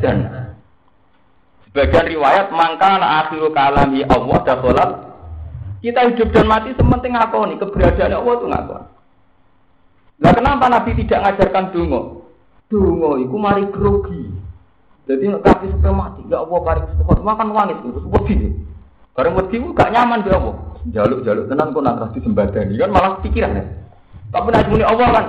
[0.00, 0.56] jannah.
[1.68, 4.90] Sebagian riwayat mangkana akhiru kalami Allah dakhalal
[5.84, 8.88] kita hidup dan mati sementing ngakoni keberadaan Allah itu ngakoni.
[10.24, 12.00] Lah kenapa Nabi tidak ngajarkan dungo?
[12.72, 14.32] Dungo itu mari grogi.
[15.04, 18.36] Jadi kaki sampai mati, ya Allah paling sepuluh makan wangit itu wedi.
[19.12, 20.56] Bareng wedi gak nyaman dia Allah.
[20.88, 23.64] Jaluk-jaluk tenan kok nak disembadani kan malah pikiran ya.
[24.34, 25.26] Tapi nak muni Allah kan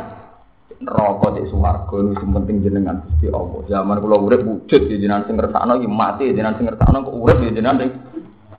[0.81, 3.61] rokok di swarga itu penting jenengan Gusti Allah.
[3.69, 7.37] Zaman kula urip wujud di jenengan sing ngersakno iki mati jenengan sing ngersakno kok urip
[7.39, 7.91] di jenengan sing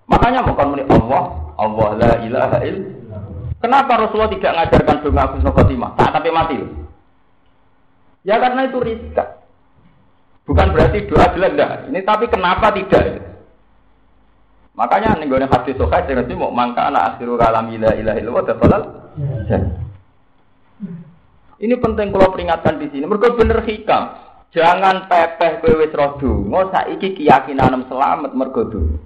[0.07, 1.23] Makanya bukan muni Allah,
[1.59, 2.95] Allah la ilaha il.
[3.59, 5.91] Kenapa Rasulullah tidak ngajarkan doa husnul khotimah?
[5.99, 6.63] Tak tapi mati.
[8.23, 9.43] Ya karena itu riskan.
[10.47, 11.71] Bukan berarti doa jelek enggak.
[11.91, 13.19] Ini tapi kenapa tidak?
[14.79, 18.45] Makanya nih gue hadis sokai dengan mau mangka anak akhiru kalam ilah ilah ilah wa
[21.57, 23.09] Ini penting kalau peringatkan di sini.
[23.09, 24.03] Mereka bener hikam.
[24.53, 28.97] Jangan pepeh kowe wis roh donga saiki keyakinan selamat mergo donga.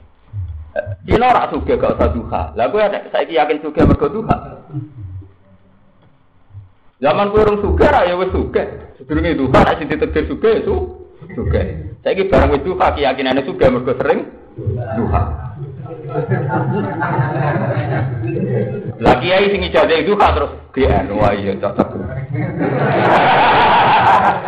[1.03, 2.43] Dino ora sugih gak usah duha.
[2.55, 4.37] Lah kowe saiki yakin sugih mergo duha.
[7.03, 8.95] Zaman kowe urung sugih ra ya wis sugih.
[8.99, 10.77] Sedurunge duha nek sing ditetir sugih itu
[11.35, 11.67] sugih.
[12.07, 14.31] Saiki barang wis duha keyakinane sugih mergo sering
[14.99, 15.50] duha.
[19.01, 21.89] Lah kiai sing ijazah duha terus GN wah iya cocok.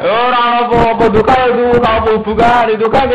[0.02, 3.08] Ora apa-apa duka ya duka apa bukan itu kan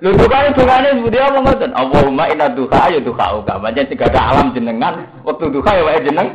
[0.00, 1.76] Lho duka itu bungane dia apa ngoten?
[1.76, 3.60] Allahumma inna duha ya duha uga.
[3.60, 6.28] Pancen tiga alam jenengan, waktu duha ya wae jeneng.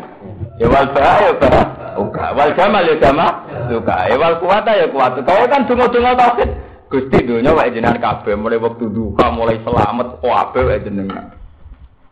[0.62, 1.50] Ya wal ba ya ba.
[1.98, 2.38] Uga.
[2.38, 3.26] Wal jamal ya jama.
[3.66, 4.06] Duka.
[4.06, 5.18] Ya wal kuwata ya kuwata.
[5.26, 6.50] Kaya kan donga-donga tauhid.
[6.94, 11.34] Gusti dunya wae jenengan kabeh mulai waktu duha mulai selamat kabeh wae jenengan.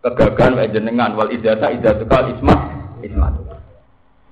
[0.04, 2.56] Kegagalan wae jenengan wal idzata idzatuka isma
[3.00, 3.32] isma.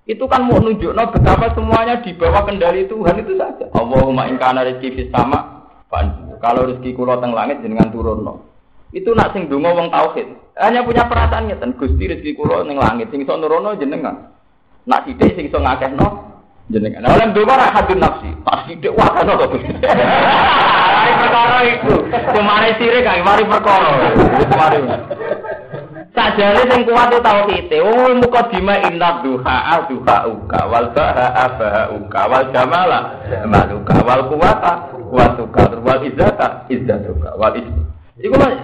[0.03, 3.71] Itu kan mau nunjuk no betapa semuanya di bawah kendali Tuhan itu saja.
[3.71, 5.63] Allahumma in kana rizki fis sama
[6.41, 8.43] Kalau rezeki kula teng langit jenengan turun no.
[8.91, 10.27] Itu nak sing donga wong tauhid.
[10.60, 14.31] Hanya punya perasaan ngeten, Gusti rezeki kula ning langit sing iso nurono jenengan.
[14.84, 16.07] Nak sithik sing iso ngakehno
[16.67, 17.07] jenengan.
[17.07, 18.27] Nah, oleh donga ra hadun nafsi.
[18.43, 19.71] Tak sithik wah kan to Gusti.
[19.71, 21.95] Mari perkara iku.
[22.10, 23.89] Kemare sirik mari perkara.
[24.51, 24.79] Mari.
[26.12, 27.71] Sajane sing kuat tauhid.
[27.80, 33.15] Oh muka dima inna duha duha uka wal baha baha uka wal jamala
[33.47, 37.71] maluka wal kuwata kuwatuka wal izzata izzatuka wal izz.
[38.19, 38.60] Iku mas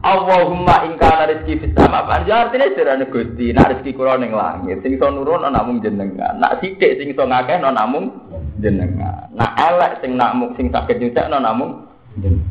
[0.00, 4.84] Allahumma in kana rezeki fis sama panjang artine jarane Gusti nek rezeki kula ning langit
[4.84, 6.36] sing iso nurun ana namung jenengan.
[6.36, 8.12] Nak sithik sing iso ngakeh ana namung
[8.60, 9.28] jenengan.
[9.32, 11.84] Nak elek sing namung sing saged nyucakno namung
[12.20, 12.48] jenengan.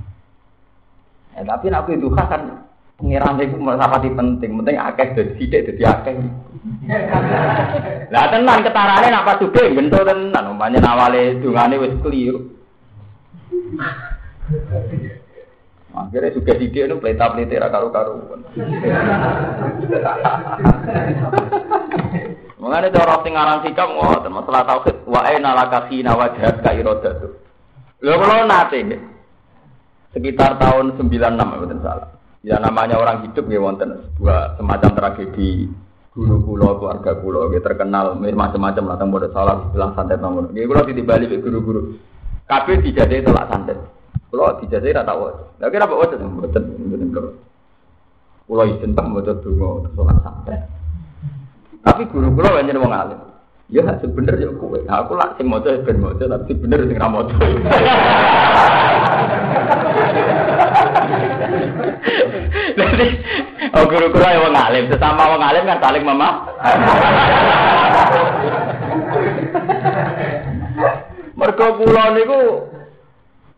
[1.38, 2.69] Eh, tapi nek aku duha kan
[3.00, 6.20] Pengiran itu di penting, penting akeh dari sidik jadi akeh.
[8.12, 12.60] Lah tenan ketarane nak pas bentuk tenan, umpamanya nawale dungane wis keliru.
[15.96, 18.20] Akhirnya juga sidik itu pelita pelita karu karu.
[22.60, 27.32] Mengenai cara sing aran sikap ngoten masalah tauhid wa aina laka khina wajhat ka iradatu.
[28.04, 29.00] Lho kula nate
[30.12, 31.08] sekitar tahun 96
[31.40, 32.19] mboten salah.
[32.40, 35.68] Ya namanya orang hidup ya wonten sebuah semacam tragedi
[36.16, 40.48] guru kulo keluarga kulo gitu terkenal macam-macam lah tentang salah bilang santet nomor.
[40.56, 42.00] Gitu kulo di Bali guru-guru.
[42.48, 43.76] Kabeh dijadikan tolak santet.
[44.32, 45.48] Kulo dijadikan rata wajah.
[45.60, 47.30] Lagi apa wajah betul betul kulo.
[48.48, 50.64] Kulo izin tak mau dongo sholat santet.
[51.84, 53.20] Tapi guru kulo banyak wong alim.
[53.68, 54.80] Ya sebener ya kowe.
[54.80, 57.36] Aku lah sing maca ben maca tapi bener sing ra maca.
[62.78, 63.08] Jadi,
[63.74, 66.30] oh guru-guru yang wong alim, sesama wong alim kan saling mama.
[71.40, 72.42] Mergo kula niku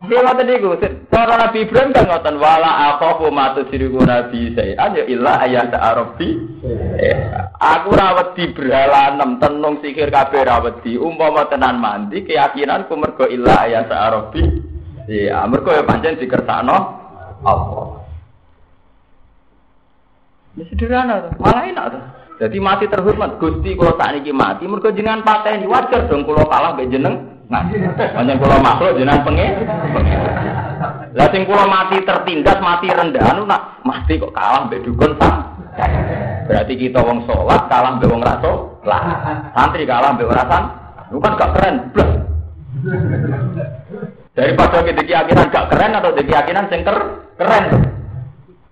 [0.01, 0.73] Nggih ngoten niku,
[1.13, 4.89] cara Nabi Ibrahim kan ngoten wala akhafu ma tusyriku nabi saya.
[4.89, 6.41] Ayo illa ayat arabi.
[6.97, 7.17] Eh,
[7.61, 10.97] aku ra wedi bralanem tenung sikir kabeh ra wedi.
[10.97, 14.41] Umpama tenan mandi keyakinanku mergo illa ayat arabi.
[15.05, 16.77] Iya, mergo ya pancen dikersakno
[17.45, 18.00] Allah.
[20.59, 22.03] Ya sederhana tuh, malah enak tuh.
[22.41, 26.73] Jadi mati terhormat, Gusti kalau saat ini mati, mereka jenengan pateni wajar dong kalau kalah
[26.73, 27.21] be jeneng.
[27.47, 27.67] Nah,
[28.17, 29.61] panjang kalau makhluk jenengan pengen.
[31.13, 35.53] Lah sing kalau mati tertindas, mati rendah, anu nak mati kok kalah be dukun sam.
[36.49, 39.03] Berarti kita wong sholat kalah be wong raso lah.
[39.53, 40.63] Santri kalah be rasan,
[41.13, 41.75] itu kan gak keren.
[44.33, 47.65] Daripada kita keyakinan gak keren atau keyakinan sing keren.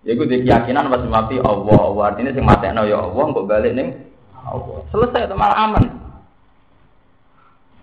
[0.07, 3.87] Ya gue keyakinan pas mati Allah, Allah artinya sing no ya Allah, kok balik nih
[4.47, 4.79] Allah.
[4.95, 5.83] Selesai itu malah aman.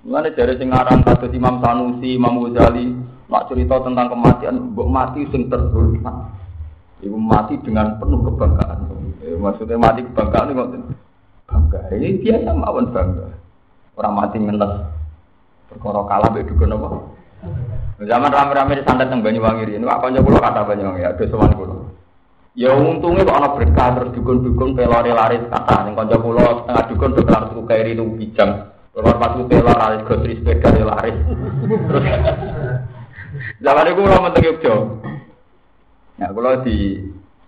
[0.06, 2.94] Mulane dari sing aran kados Imam Sanusi, Imam Ghazali,
[3.26, 6.32] nak cerita tentang kematian, mbok mati sing terhormat.
[7.04, 8.88] Ibu mati dengan penuh kebanggaan.
[9.20, 10.64] Eh, maksudnya mati kebanggaan itu
[11.44, 11.80] bangga.
[11.92, 13.26] Ini biasa mawon bangga.
[14.00, 14.72] Orang mati ngenes.
[15.66, 16.88] Perkara kalah mbek dukun apa?
[17.96, 21.85] Zaman rame-rame di santet teng Banyuwangi ini, apa aja kulo kata Banyuwangi, ada sowan kulo.
[22.56, 27.12] Ya untungnya kok ana berkah terus dukun-dukun pelore laris kata ning kanca kula setengah dukun
[27.12, 28.72] do kelar tuku kairi itu bijang.
[28.96, 31.16] Keluar pas pelor laris gosri sepeda ya laris.
[31.68, 32.04] Terus
[33.64, 35.04] Zaman itu kula mentek Yogyo.
[36.16, 36.96] Ya kula di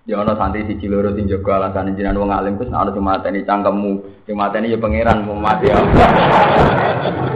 [0.05, 3.49] ya ana santri siji loro sing jaga alasan jenengan wong alim terus ana sing mateni
[3.49, 3.93] cangkemmu,
[4.29, 5.81] sing mateni ya pangeran mau mati ya.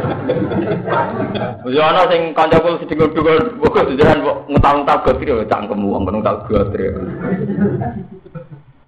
[1.63, 6.47] Wis ana sing kancaku dinggo-dinggo kok jajaran kok ngutal-ngutal gotri ya cangkemmu wong ngono tak
[6.51, 6.91] gotri.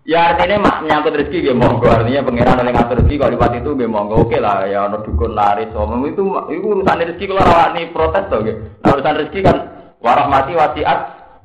[0.05, 3.71] Ya artinya mak menyangkut rezeki ya monggo artinya pangeran oleh ngatur rezeki kalau lipat itu
[3.73, 7.89] ya monggo oke lah ya ono dukun laris omong itu itu urusan rezeki kalau rawani
[7.89, 8.61] protes tuh gitu.
[8.85, 9.57] Nah urusan rezeki kan
[10.05, 10.99] warah mati wasiat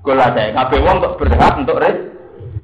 [0.03, 1.97] gula saya kabeh wong untuk berhak untuk res.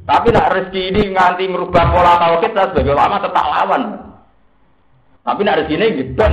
[0.05, 3.83] Tapi nak rezeki ini nganti merubah pola tauhid kita sebagai ulama tetap lawan.
[5.23, 6.27] Tapi nak rezeki ini gitu.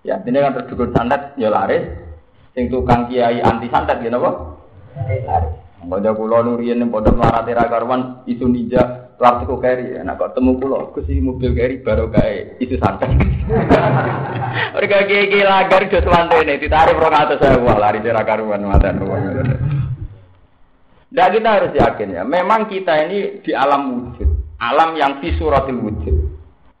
[0.00, 1.84] Ya, ini kan terdukun santet ya laris.
[2.56, 4.30] Sing tukang kiai anti santet gitu apa?
[5.06, 5.54] Laris.
[5.80, 9.96] Mbak kula nurian yang pondok marate ra karuan isu ninja plastik keri.
[10.04, 13.16] Nah kok temu kula Gus mobil keri baru kae isu santai.
[14.76, 19.00] Mereka gigi lagar do swantene ditarik 200.000 lari ra karuan madan.
[21.10, 24.30] Nah kita harus yakin ya, memang kita ini di alam wujud,
[24.62, 26.16] alam yang fi suratil wujud.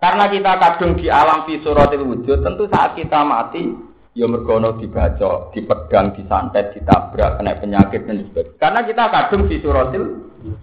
[0.00, 3.68] Karena kita kadung di alam fi suratil wujud, tentu saat kita mati
[4.16, 8.58] ya mergono dibaca, dipegang, disantet, ditabrak, kena penyakit dan sebagainya.
[8.58, 10.04] Karena kita kadung di suratil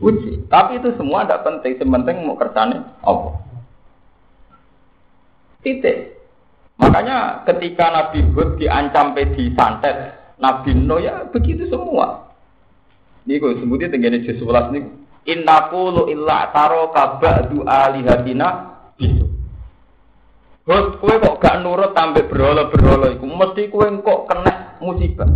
[0.02, 0.50] uji.
[0.50, 3.30] Tapi itu semua tidak penting, sementing mau kersane apa.
[5.62, 6.18] Titik.
[6.78, 12.30] Makanya ketika Nabi Hud diancam disantet, Nabi Nuh ya begitu semua.
[13.26, 14.80] Ini kok sebutnya tenggene juz 11 ini.
[15.28, 18.48] Inna qulu illa taro kaba'du alihatina
[18.96, 19.27] bisu.
[20.68, 25.32] Hot kowe kok gak nurut tambah berhala-berhala iku mesti kowe kok kena musibah.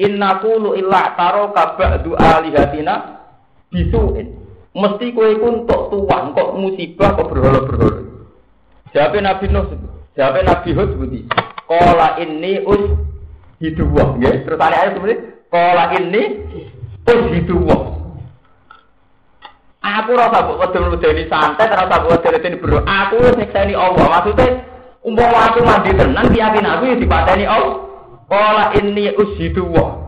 [0.00, 3.20] Inna qulu illa taro kaba'du alihatina
[3.68, 4.40] bisuin.
[4.72, 8.00] Mesti kowe iku entuk tuwang kok musibah kok berhala-berhala.
[8.96, 9.68] Jawabe Nabi Nuh,
[10.16, 11.20] jawabe Nabi Hud sebuti.
[11.68, 12.82] Qala inni us
[13.60, 14.48] hiduwa, nggih.
[14.48, 15.14] Terus ayat seperti
[15.52, 16.22] qala inni
[17.04, 17.76] us hiduwa.
[19.80, 22.80] Aku rasa buat wedeni santai, rasa buat wedeni bro.
[22.84, 24.04] Aku wis nyekseni Allah.
[24.12, 24.69] Maksudnya
[25.00, 27.88] Umpama aku mandi tenan yakin aku ya dipateni Allah.
[28.30, 30.00] Qala inni ushidu wa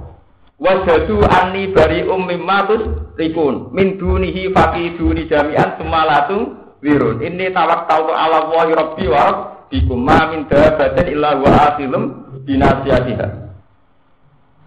[0.63, 2.87] wajadu anni bari ummi matus
[3.19, 10.31] rikun min dunihi faqiduni jami'an sumalatu wirun inni tawakkaltu ala wa rabbi wa rabbikum ma
[10.31, 12.03] min dabatin illa wa asilum
[12.47, 13.43] binasiyatiha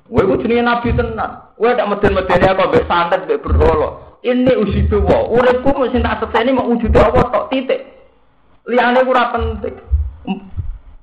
[0.05, 1.49] Kowe ku jenenge nabi tenan.
[1.57, 3.89] Kowe tak meden-medeni aku mbek santet mbek berhala.
[4.21, 5.33] Ini usidu wa.
[5.33, 7.81] Uripku mesti tak sekseni mau wujud apa tok titik.
[8.69, 9.73] Liyane ora penting.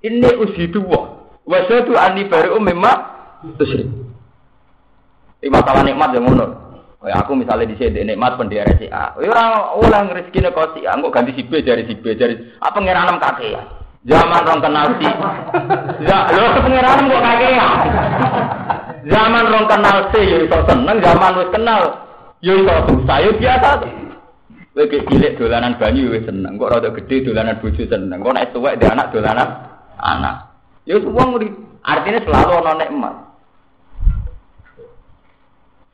[0.02, 1.22] Ini usidu wa.
[1.46, 2.92] Wasatu ani bari umma
[3.58, 3.86] tusri.
[5.42, 6.46] Ini masalah nikmat yang ngono.
[7.02, 9.10] Kayak aku misalnya di sini nikmat pendiri si A.
[9.18, 12.78] Orang orang rezeki kok si A, kok ganti si B dari si B dari apa
[12.78, 13.62] ngeranem kakek ya.
[14.06, 15.06] Zaman rong kenal si.
[16.06, 17.68] Ya, lo pengiranan kok kakek ya.
[19.02, 20.96] Zaman rong kenal si, yo iso seneng.
[21.02, 21.82] Zaman wis kenal,
[22.38, 23.92] yo iso susah, yo biasa tuh.
[24.72, 28.18] Kowe cilik dolanan banyu wis seneng, kok rada gede dolanan bojo seneng.
[28.22, 29.71] Kok nek tuwek dhe anak dolanan
[30.02, 30.50] anak.
[30.84, 31.38] Ya wong
[31.86, 33.14] artinya selalu ana nikmat.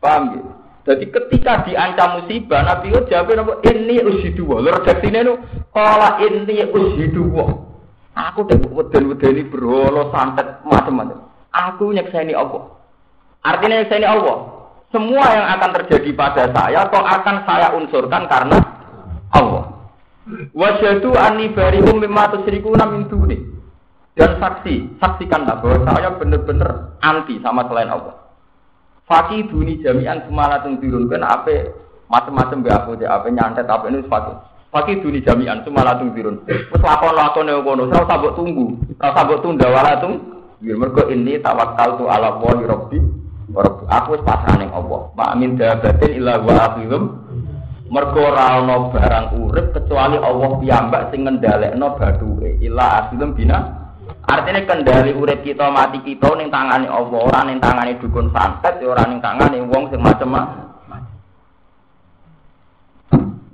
[0.00, 0.42] Paham ya?
[0.88, 3.52] Jadi ketika diancam musibah, Nabi itu jawab apa?
[3.60, 4.64] Ini usidu wa.
[4.64, 5.36] Redaksinya itu,
[5.76, 7.44] kalau ini usidu wa.
[8.16, 11.28] Aku udah weden-weden ini berholo, santet, macam-macam.
[11.52, 12.72] Aku nyekseni Allah.
[13.44, 14.36] Artinya nyekseni Allah.
[14.88, 18.56] Semua yang akan terjadi pada saya atau akan saya unsurkan karena
[19.36, 19.92] Allah.
[20.56, 23.36] Wajadu ani barium mimma tusyrikuna min duni.
[24.18, 28.18] Dan saksi, saksikanlah bahwa saya benar-benar anti sama selain Allah.
[29.06, 31.70] Fakih duni jami'an semalatun dirunkan apa
[32.10, 34.36] macam-macam gak aku apa nyantet apa ini fakih.
[34.74, 36.42] Fakih duni jami'an semalatun dirun.
[36.44, 40.18] Terus lakon-lakon yang kono, saya sabuk tunggu, saya sabuk tunda walatung.
[40.58, 42.98] Mereka ini tawakal tu ala wali rabbi
[43.88, 45.08] Aku pasrah ning Allah.
[45.14, 47.04] Mak min dabatin illa wa akhilum.
[47.88, 52.60] Mergo ora barang urip kecuali Allah piyambak sing ngendhalekno bathuke.
[52.60, 53.77] Illa akhilum bina.
[54.28, 58.92] Artinya kendali urip kita mati kita ning tangane Allah, ora ning tangane dukun santet, ya
[58.92, 60.68] ora ning tangane wong sing macam-macam.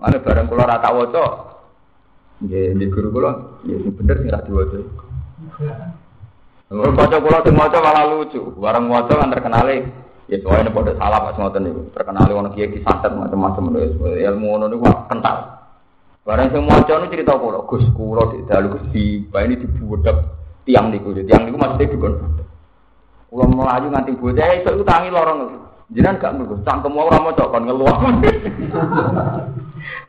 [0.02, 1.24] Mana barang kula tak waca.
[2.42, 3.30] Nggih, di guru kula,
[3.62, 4.78] ya bener sing ra diwaca.
[6.74, 8.42] Baca kula sing maca malah lucu.
[8.58, 9.70] Bareng maca kan terkenal
[10.26, 11.82] ya soalnya pada salah pas ngoten niku.
[11.94, 15.54] Terkenal ono kiai disantet macam-macam ilmu ngono niku kental.
[16.26, 20.90] Bareng sing maca niku cerita kula, Gus kula di dalu Gusti, bae ini dibudak tiang
[20.90, 21.14] niku.
[21.14, 22.14] Tiang niku maksudnya dukun.
[23.30, 25.38] Kula melayu nganti bocah iso iku tangi lorong.
[25.92, 27.86] Jenengan gak ngerti, cangkem ora maca kon ngeluh.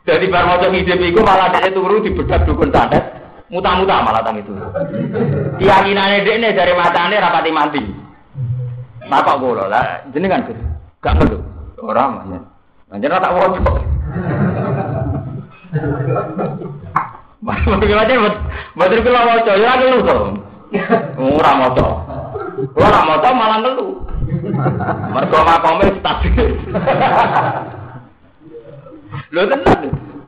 [0.07, 3.03] Jadi bar maca hidup iku malah dhek turu dibedak dukun santet
[3.51, 4.55] muta-muta malah tang itu.
[5.59, 7.81] Keyakinane dekne dari matane rapati mati.
[9.09, 10.55] Bapak kula lah jenengan Gus.
[11.03, 11.37] Gak ngerti.
[11.83, 12.23] Ora mah.
[12.95, 13.35] Jenengan tak
[17.45, 17.77] woco.
[17.77, 18.33] Bagaimana
[18.73, 20.17] betul kula waca ya ngeluh to.
[21.21, 21.87] Ora maca.
[22.73, 23.93] Ora maca malah ngeluh.
[25.13, 26.57] Mergo makome stabil.
[29.29, 29.81] Lho tenan.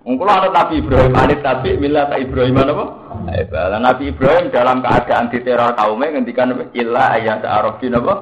[0.08, 2.86] Kula ana Nabi Ibrahim anit Nabi milah Ibrahim apa?
[3.52, 8.14] Lah Nabi Ibrahim dalam keadaan diteror kaumnya ngendikan illa ayat arafin apa?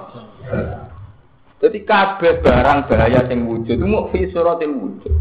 [1.62, 5.14] Jadi kabeh barang bahaya sing wujud mau fi suratil wujud.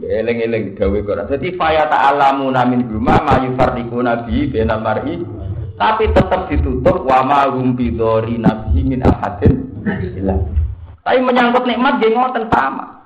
[0.00, 1.28] Eling-eling gawe Quran.
[1.28, 5.20] Jadi faya ta'alamu namin rumah ma yufarriqu nabi bena mar'i
[5.80, 9.72] tapi tetap ditutup wa ma hum bidori nabi min ahadin
[11.00, 13.00] Tapi menyangkut nikmat nggih ngoten sama.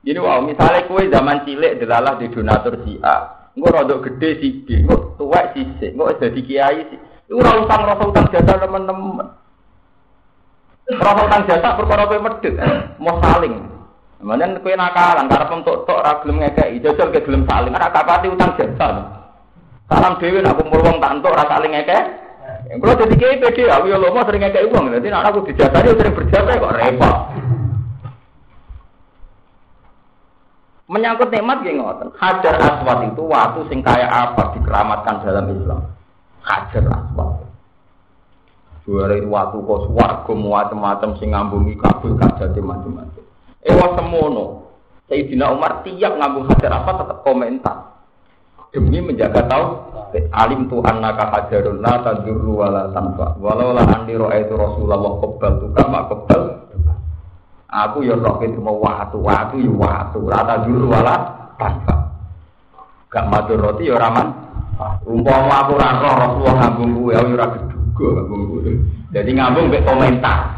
[0.00, 4.64] Jadi wow, misalnya kue zaman cilik delalah di donatur si A, engko rada gede si
[4.64, 6.96] B, engko tuwek si C, engko dadi kiai si.
[7.28, 9.28] Ora utang rasa utang jasa teman-teman.
[10.96, 11.68] Rasa utang jasa
[12.24, 13.77] medhit, eh, mau saling.
[14.18, 18.26] Kemudian kue nakalan, karena untuk tok ora gelem ngekeki, jajal ke gelem saling, ora kapati
[18.26, 19.06] utang jasa.
[19.86, 22.26] Salam dhewe nak kumpul wong tak entuk ora saling ngekeki.
[22.68, 26.14] Kalau jadi kiai pede, aku ya lomo sering ngekeki uang, jadi anak aku dijasani sering
[26.18, 27.16] berjasa kok repot.
[30.88, 32.08] Menyangkut nikmat gak ngoten.
[32.16, 35.80] Hajar aswad itu waktu sing kaya apa dikeramatkan dalam Islam.
[36.40, 37.44] Hajar aswad.
[38.88, 43.17] Suara itu waktu kos warga macam-macam sing ngambungi kabul kajati macam-macam.
[43.66, 44.44] Ewa semono.
[45.08, 47.78] Sayyidina Umar tiap ngambung hajar apa tetap komentar.
[48.68, 49.66] Demi menjaga tahu
[50.36, 53.40] alim Tuhan naka hajarun la tadurru wala tanfa.
[53.40, 56.42] Walau la andi itu Rasulullah qabbal tu kama qabbal.
[57.68, 60.18] Aku ya roh itu mau waktu, waktu ya waktu.
[60.24, 61.16] Rata dulu wala
[61.56, 61.96] tanfa.
[63.08, 64.28] Gak matur roti ya raman.
[65.08, 68.72] Umpama aku roh Rasulullah ngambung kuwe, aku ya ora geduga ngambung kuwe.
[69.16, 70.57] Jadi ngambung mek komentar.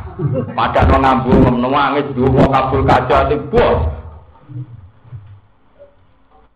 [0.52, 3.18] Padahal mau ngambung nangis dua kabul kaca
[3.48, 3.78] bos.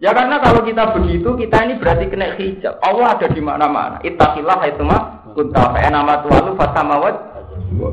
[0.02, 2.76] Ya karena kalau kita begitu, kita ini berarti kena hijab.
[2.84, 3.96] Allah ada di mana-mana.
[4.04, 7.16] Ittaqillah itu mah kunta fa nama tuwalu fasamawat.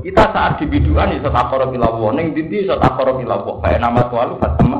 [0.03, 3.63] Kita saat di biduan iso takoro bilawah, ning dindi iso takoro bilawah.
[3.63, 4.79] Fa nama tuwalu fasama.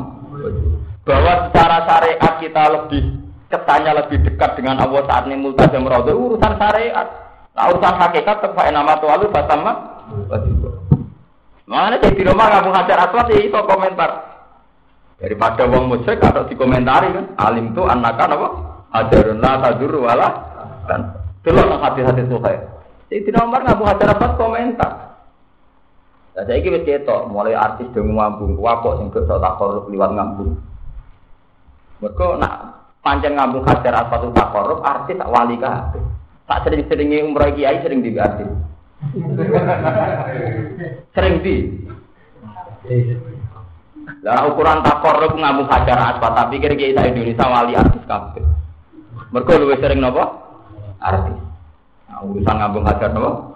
[1.08, 3.04] Bahwa secara syariat kita lebih
[3.48, 7.08] kesannya lebih dekat dengan Allah saat ini multazam rada urusan syariat.
[7.56, 9.72] Nah, urusan hakikat tetap nama tuwalu fasama.
[11.72, 14.12] Mana jadi di rumah kamu hajar aswad ya itu komentar.
[15.24, 17.32] Daripada wong musyrik atau dikomentari kan.
[17.40, 18.48] Alim tuh anak kan apa?
[18.92, 20.28] Hajarun la tadur wala
[20.84, 21.16] kan.
[21.48, 22.56] Delok nang hati-hati suhe.
[23.08, 24.92] Jadi di nomor ngaku hajar aswad komentar.
[26.36, 30.60] Nah, saya wis ketok mulai artis dong ngambung kok sing sok takor liwat ngambung.
[32.04, 32.54] Mereka nak
[33.00, 36.04] pancen ngambung hajar aswad takor artis tak wali kabeh.
[36.52, 38.71] Tak sering-seringnya umroh kiai sering di artis.
[41.12, 41.56] Sering di.
[44.22, 48.46] Lah ukuran takor ngambung hajar aspat tapi kira kira Indonesia wali artis kabeh.
[49.34, 50.30] Mergo luwih sering napa?
[51.02, 51.40] Artis.
[52.12, 53.52] Nah, urusan ngambung hajar napa?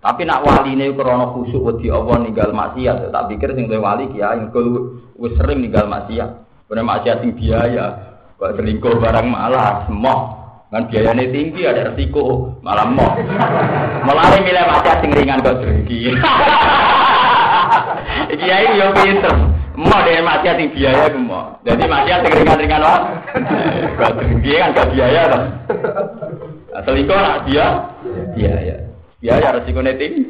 [0.00, 4.48] Tapi nak wali ini krono khusuk wedi Allah ninggal maksiat, tak pikir sing wali kiai
[4.48, 6.30] engko wis sering ninggal maksiat.
[6.72, 10.39] Bener maksiat sing biaya, selingkuh barang malah semua.
[10.70, 13.18] Kan biayanya tinggi ada resiko, malah mau.
[14.06, 16.06] Melalui milih macam sing ringan kok tinggi.
[18.38, 19.34] Kiai yo pinter.
[19.74, 21.58] Mau deh mati sing biaya ku mau.
[21.66, 23.02] Jadi mati sing ringan-ringan wae.
[23.98, 25.40] Kok tinggi kan gak biaya to.
[26.86, 27.66] Selingkuh nak dia
[28.38, 28.76] biaya.
[29.18, 30.22] Biaya resiko tinggi.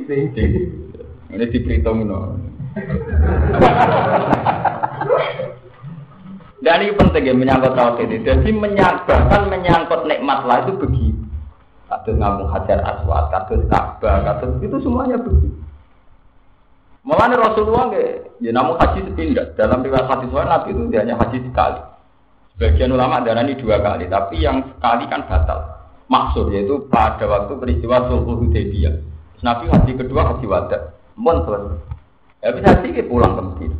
[1.37, 2.41] Ini diperhitung no.
[6.61, 8.21] Dan ini penting ya menyangkut tauhid.
[8.21, 11.21] Jadi menyangkut menyangkut nikmat lah itu begitu.
[11.91, 15.59] Kados ngomong hajar aswad, kados Ka'bah, kados itu semuanya begitu.
[17.01, 19.57] Mulanya Rasulullah nggak, ya namun haji sepindah.
[19.57, 21.81] Dalam riwayat hadis Nabi itu hanya haji sekali.
[22.55, 25.81] Sebagian ulama darah ini dua kali, tapi yang sekali kan batal.
[26.13, 28.95] Maksud yaitu pada waktu peristiwa Sulhul Hudaybiyah.
[29.41, 31.81] Nabi haji kedua haji wada, mohon selesai.
[32.45, 33.77] Ya bisa haji pulang ke Medina.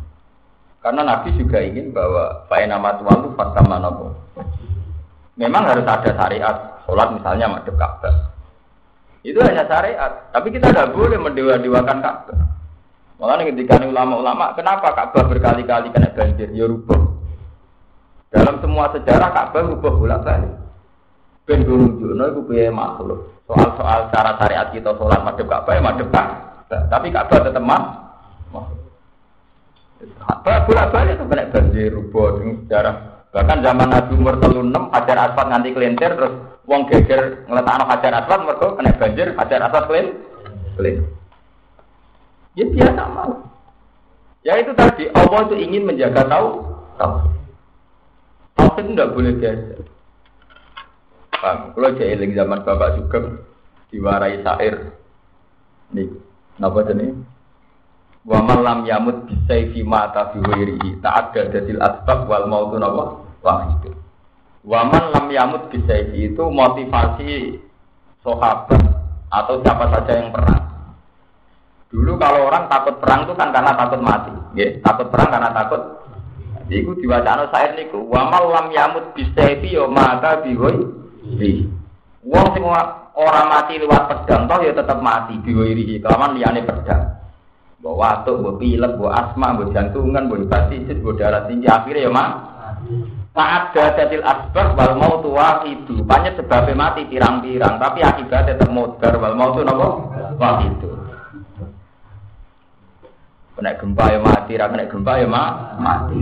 [0.81, 4.17] Karena Nabi juga ingin bahwa Pak nama Tuhan itu fatama nopo.
[5.37, 8.33] Memang harus ada syariat, sholat misalnya madep Ka'bah.
[9.21, 12.37] Itu hanya syariat, tapi kita tidak boleh mendewa-dewakan Ka'bah.
[13.21, 16.49] Makanya ketika ulama-ulama, kenapa Ka'bah berkali-kali kena banjir?
[16.49, 17.13] Ya rubah.
[18.33, 20.53] Dalam semua sejarah Ka'bah rubah bolak balik.
[21.45, 23.29] Ben nunjukno itu biaya makhluk.
[23.45, 26.89] Soal-soal cara syariat kita sholat madep Ka'bah ya madep Ka'bah.
[26.89, 28.80] Tapi Ka'bah tetap makhluk.
[30.41, 32.95] Bolak balik itu kena banjir rubuh dengan sejarah.
[33.31, 36.33] Bahkan zaman Nabi umur telu enam hajar asfalt nganti kelintir terus
[36.67, 40.07] wong geger ngeletakno hajar asfalt mereka kena banjir hajar asfalt kelin
[40.75, 40.97] kelin.
[42.57, 43.31] Ya biasa mau.
[44.41, 46.47] Ya itu tadi Allah itu ingin menjaga tahu
[46.99, 47.15] tahu.
[48.57, 49.73] Tahu itu tidak boleh biasa.
[51.41, 51.59] Paham?
[51.73, 53.19] Kalau jahilin zaman bapak juga
[53.89, 54.93] diwarai sair.
[55.91, 56.07] Nih,
[56.61, 57.17] apa jenis?
[58.21, 63.97] Wa malam yamut bisayfi mata biwirihi ada dadil asbab wal mautu napa wahid.
[64.61, 67.57] Wa man lam yamut bisayfi itu motivasi
[68.21, 68.83] sahabat
[69.33, 70.69] atau siapa saja yang perang.
[71.89, 74.69] Dulu kalau orang takut perang itu kan karena takut mati, ya.
[74.85, 75.81] Takut perang karena takut.
[76.71, 78.05] Iku diwacana saya niku.
[78.05, 81.65] Wa mal lam yamut bisayfi yo mata biwirihi.
[82.21, 82.63] Wong sing
[83.17, 87.20] orang mati lewat pedang toh ya tetap mati biwirihi kelaman liyane pedang.
[87.81, 92.11] Mbok watuk, mbok pilek, mbok asma, mbok jantungan, mbok hepatitis, mbok darah tinggi akhirnya ya
[92.13, 92.29] mak.
[93.33, 99.17] Saat datil asbab wal mau tua itu, banyak sebabnya mati pirang-pirang, tapi akibatnya tetap modar
[99.17, 100.89] wal mau tuh nopo wah itu.
[103.57, 105.49] Kena gempa ya mati, kena gempa ya mak
[105.81, 106.21] mati.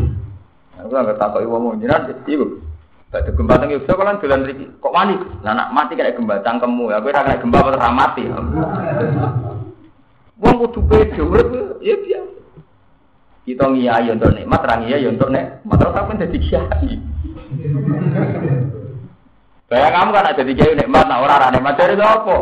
[0.79, 2.45] Aku nggak tahu ibu mau jiran, ibu.
[3.11, 4.47] Batu gempa teng Yogyakarta kalau jalan
[4.79, 5.15] kok mati?
[5.43, 8.23] Nah, nak mati kayak gempa cangkemmu, aku kena gempa pada mati.
[10.39, 11.47] Wong kudu urip
[11.83, 12.39] ya biasa.
[13.43, 15.77] Kita ngiyai untuk nikmat, ra ngiyai untuk nikmat.
[15.81, 16.95] Terus sampean dadi kiai.
[19.69, 22.37] Kayak kamu kan ada kiai nikmat, nah orang ra nikmat dari apa?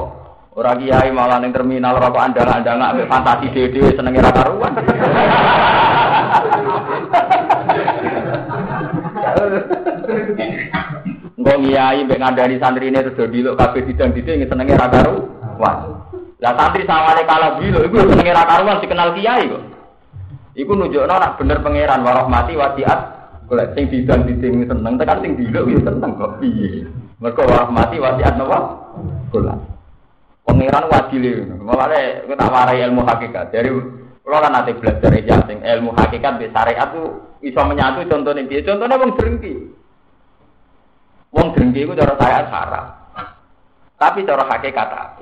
[0.58, 4.74] Orang kiai malah ning terminal rokok andang-andang ambek fantasi dhewe senenge ra karuan.
[11.38, 15.97] Engko ngiyai mbek ngandani santrine terus diluk kabeh didang-diding senenge ra karuan.
[16.38, 19.64] Lah santri sawane kalah bilo iku senenge ra karuan dikenal kiai kok.
[20.54, 23.00] Iku nunjukno nak bener pangeran warahmati wasiat
[23.50, 26.86] golek sing didan diding seneng tekan sing diluk yo seneng kok piye.
[27.18, 28.60] Mergo warahmati wasiat napa?
[29.34, 29.58] Golek.
[30.46, 33.52] Pangeran wadile Mulane kita warai ilmu hakikat.
[33.52, 33.70] Dari
[34.28, 38.60] kalau kan nanti belajar ya sing ilmu hakikat di syariat tuh bisa menyatu contohnya dia
[38.60, 39.56] contohnya wong drengki
[41.32, 42.86] wong drengki itu cara saya sarap
[43.96, 45.17] tapi cara hakikat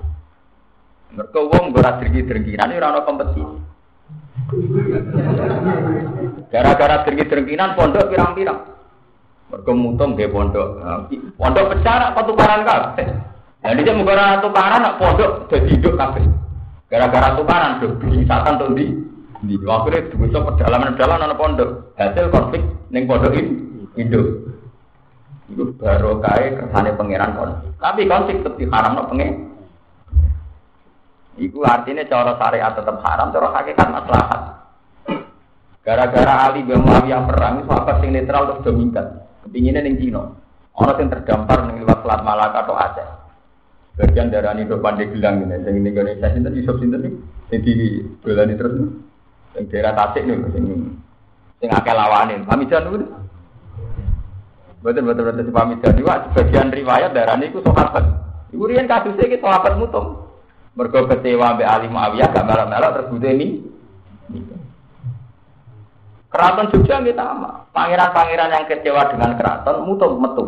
[1.16, 3.44] mereka wong ora drengki-drengkinan ora ana kompetisi.
[6.52, 8.60] Gara-gara drengki-drengkinan pondok pirang-pirang.
[9.48, 10.68] Mereka mutung dia pondok.
[10.84, 11.08] Nah,
[11.40, 13.08] pondok pecah apa tukaran kabeh.
[13.64, 16.28] Jadi dia mengkora tukaran nak pondok jadi hidup kabeh.
[16.92, 18.86] Gara-gara tukaran tuh misalkan tuh di
[19.48, 21.70] di akhirnya bisa pedalaman-pedalaman anak pondok.
[21.96, 22.62] Hasil konflik
[22.92, 23.56] neng pondok ini
[23.96, 24.52] hidup.
[25.48, 27.72] Itu baru kaya kesannya pangeran konflik.
[27.80, 29.55] Tapi konflik tetap diharam no pengen.
[31.36, 34.42] Iku artinya cara syariat tetap haram, cara hakikat maslahat.
[35.86, 39.06] Gara-gara Ali bin Muawiyah perang, sahabat sing netral terus domingkat.
[39.46, 40.34] Kepinginnya ning Cina.
[40.74, 43.08] Orang yang terdampar ning lewat Selat Malaka atau Aceh.
[43.96, 45.62] Bagian darah ini do pandai gelang ini.
[45.62, 47.14] Yang ini Indonesia sinten Yusuf sinten nih.
[47.54, 47.74] Yang di
[48.26, 48.92] belani terus nih.
[49.56, 50.36] Yang daerah Tasik nih.
[50.42, 50.66] Yang
[51.62, 52.42] sing akeh lawanin.
[52.50, 53.08] Pamijan nih.
[54.82, 56.14] Betul betul betul pamijan juga.
[56.34, 58.06] Sebagian riwayat darah ini ku sahabat.
[58.50, 60.25] Ibu rian kasusnya kita sahabat mutung.
[60.76, 63.48] Mergo kecewa mbek Ali Muawiyah gak melok-melok terus ini.
[66.28, 67.64] Keraton Jogja kita sama.
[67.72, 70.44] Pangeran-pangeran yang kecewa dengan keraton mutu metu.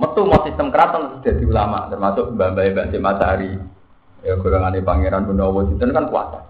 [0.00, 3.52] Metu mau sistem keraton sudah ulama termasuk Mbak Mbak Matahari.
[4.24, 6.40] Ya golongan pangeran Gunawo itu kan kuasa.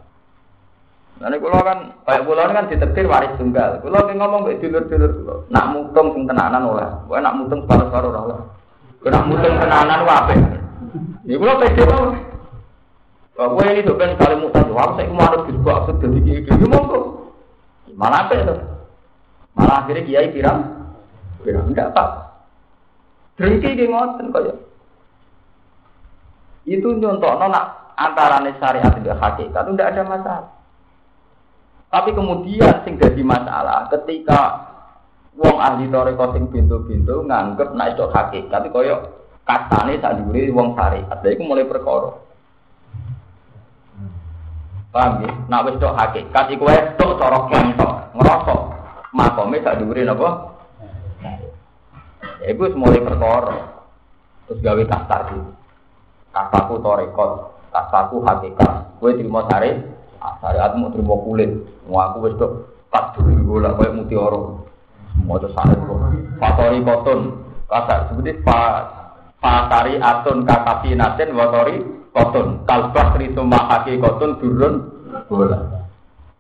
[1.21, 3.77] Nanti kalau kan kayak pulau kan ditetir waris tunggal.
[3.85, 8.13] Kalau kayak ngomong kayak dulur-dulur pulau, nak mutung sing tenanan oleh, gue nak mutung separuh-separuh
[8.25, 8.41] oleh.
[9.05, 10.35] Gue nak mutung tenanan wape.
[11.29, 11.85] Ini pulau pede
[13.41, 13.57] banget.
[13.57, 17.01] Bahwa ini kan kali mutan, wah saya mau ada gitu, aku jadi gitu, ya monggo.
[17.97, 18.57] Malah apa itu?
[19.57, 20.61] Malah akhirnya kiai pirang,
[21.41, 22.05] pirang enggak apa.
[23.41, 24.53] Drengki di ngoten kaya.
[26.69, 30.49] Itu contoh nona antara syariat dan hakikat itu tidak ada masalah.
[31.89, 34.71] Tapi kemudian sing jadi masalah ketika
[35.35, 38.97] wong ahli toreko sing pintu-pintu nganggep nek itu hakikat kaya
[39.49, 41.19] katane sak dhuwure wong syariat.
[41.25, 42.30] Lha iku mulai perkara.
[44.91, 45.33] Paham ya?
[45.47, 48.57] Nak wis tok hakikat iku wae tok cara kentok, ngrasa.
[49.15, 50.31] Makome sak dhuwure napa?
[52.43, 53.87] Iku mulai perkara.
[54.51, 55.41] Terus gawe kasar iki.
[56.35, 57.31] Kasaku torekot,
[57.71, 58.99] kasaku hakikat.
[58.99, 59.79] Kowe terima sare,
[60.43, 61.51] syariatmu terima kulit.
[61.87, 62.53] Mau aku wis tok
[62.91, 64.43] pas dulu golek koyo mutiara.
[65.23, 65.99] Itu sare kok.
[66.43, 67.21] Fatori koton.
[67.71, 68.59] Kasar seperti pa
[69.41, 71.81] Pasari atun natin watori
[72.11, 74.75] kotun kalbah ritu mahaki kotun turun
[75.31, 75.59] bola.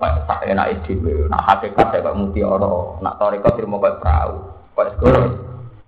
[0.00, 4.32] Pak tak enak ide, nak hakikat kayak muti oro, nak toriko terima kayak perahu,
[4.72, 5.24] kayak sekolah.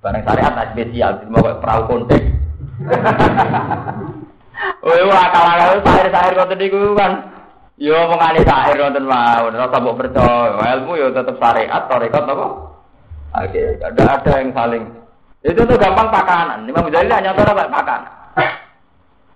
[0.05, 2.29] Barang syariat tak spesial, terima kayak perahu konteks.
[4.85, 7.13] Wih, wah kalau sahir-sahir kau tadi kan,
[7.81, 12.47] yo mengani sahir nonton mau, rasa mau percaya, ilmu yo tetap syariat, toriko apa?
[13.33, 14.85] Oke, ada ada yang saling
[15.43, 16.71] itu tuh gampang pakanan.
[16.71, 17.67] Imam Ghazali hanya tahu apa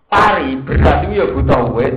[0.06, 0.26] pakanan.
[0.26, 1.94] Tari berarti ya butuh wet,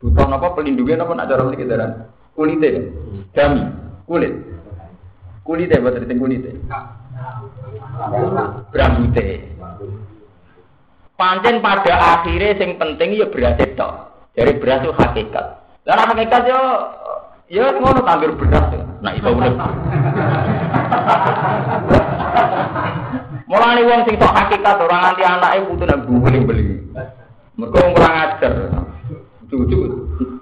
[0.00, 1.90] butuh apa pelindungnya apa nak cara mriki daran.
[2.36, 2.92] kulite
[3.32, 3.64] dami
[4.04, 4.34] kulit.
[5.40, 6.50] Kulite buat riting kulite?
[8.72, 9.26] Brambute
[11.16, 13.88] pancen pada akhirnya sing penting ya beras itu.
[14.36, 15.46] Dari beras itu hakikat.
[15.88, 16.60] Dan hakikat yo
[17.48, 18.68] ya ngono tanggir beras
[19.00, 19.70] nah itu udah
[23.46, 26.82] Mulane wong sing tok hakikat orang nganti anake putu nang beli-beli.
[27.56, 28.52] Mergo kurang ajar.
[29.46, 29.76] Cucu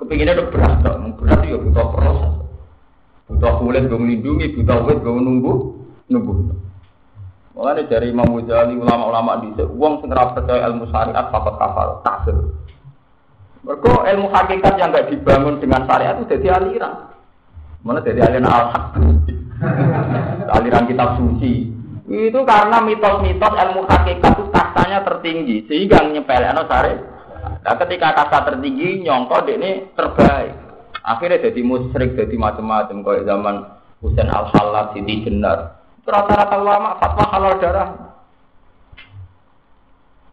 [0.02, 2.32] kepinginnya udah berat tok, berat ya butuh proses.
[3.30, 5.52] Butuh kulit gue melindungi, butuh wit gue nunggu,
[6.10, 6.34] nunggu.
[7.54, 12.36] Makanya dari Imam Ghazali ulama-ulama di uang sing percaya ilmu syariat fakot kafar kafir.
[13.62, 17.14] Mereka ilmu hakikat yang gak dibangun dengan syariat itu jadi aliran.
[17.86, 18.98] Mana jadi aliran al-haq.
[20.50, 21.73] aliran kitab suci.
[22.04, 27.00] Itu karena mitos-mitos ilmu hakikat itu kastanya tertinggi sehingga nyepelekno syariat.
[27.64, 30.52] Nah, ketika kasta tertinggi nyongko ini terbaik.
[31.04, 33.56] Akhirnya jadi musyrik, jadi macam-macam kayak zaman
[34.00, 35.80] Husain Al Halal, Siti Jenar.
[36.04, 37.88] Rata-rata ulama fatwa halal darah.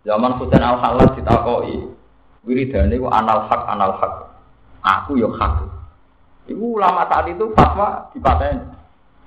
[0.07, 1.75] Zaman Husain Al Halal ditakoi,
[2.47, 4.13] wiridane ku anal hak anal hak.
[4.83, 5.71] Aku yo hak.
[6.51, 8.80] Ibu ulama saat itu fatwa dipaten.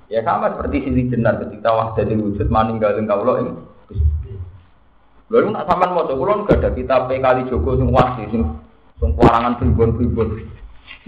[0.05, 3.53] Ya sama seperti Siti Jenar ketika wahdatul wujud maninggalin kaulo ini
[5.33, 8.45] Lalu nak sampean mau coba gak ada kitab kali Joko sing wasi sing
[9.01, 10.45] sing kuarangan pribon-pribon.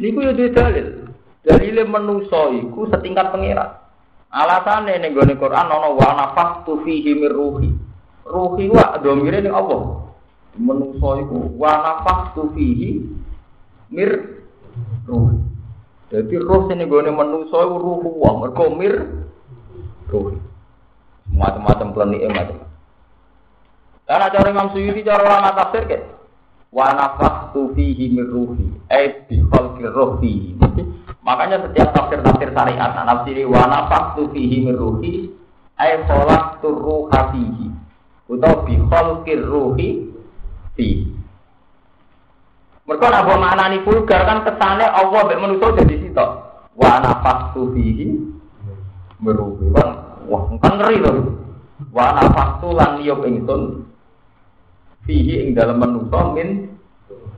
[0.02, 1.14] Niku ya dalil.
[1.46, 3.78] Dalile menusa iku setingkat pangeran.
[4.34, 7.70] Alasane ning gone Quran ana wa nafaqtu fihi mir ruhi.
[8.26, 10.10] Ruhi wa domire ning Allah.
[10.58, 13.06] Menusa iku wa nafaqtu fihi
[13.94, 14.37] mir.
[16.18, 19.06] Jadi roh sing gone menusa iku ruhu wa mergo mir
[20.10, 20.42] ruhi.
[21.30, 22.66] Macam-macam planik macam.
[24.10, 26.02] Karena cara Imam Suyuti cara ulama tafsir kan
[26.74, 26.90] wa
[27.78, 30.58] fihi min ruhi ai bi khalqi ruhi.
[31.22, 35.30] Makanya setiap tafsir-tafsir syariat nafsiri wa nafakhtu fihi min ruhi
[35.78, 37.68] ai khalaqtu ruha fihi.
[38.26, 38.74] Utawa bi
[39.38, 39.90] ruhi
[40.74, 41.17] fi.
[42.88, 46.30] Mereka nak buat maknani vulgar kan kesannya Allah mbek manusia jadi sitok.
[46.80, 48.16] Wa nafakhtu fihi
[49.20, 49.68] meruhi.
[50.32, 51.36] Wah, kan ngeri loh.
[51.92, 53.92] Wa nafakhtu lan yub ingsun
[55.04, 56.80] fihi ing dalam manusia min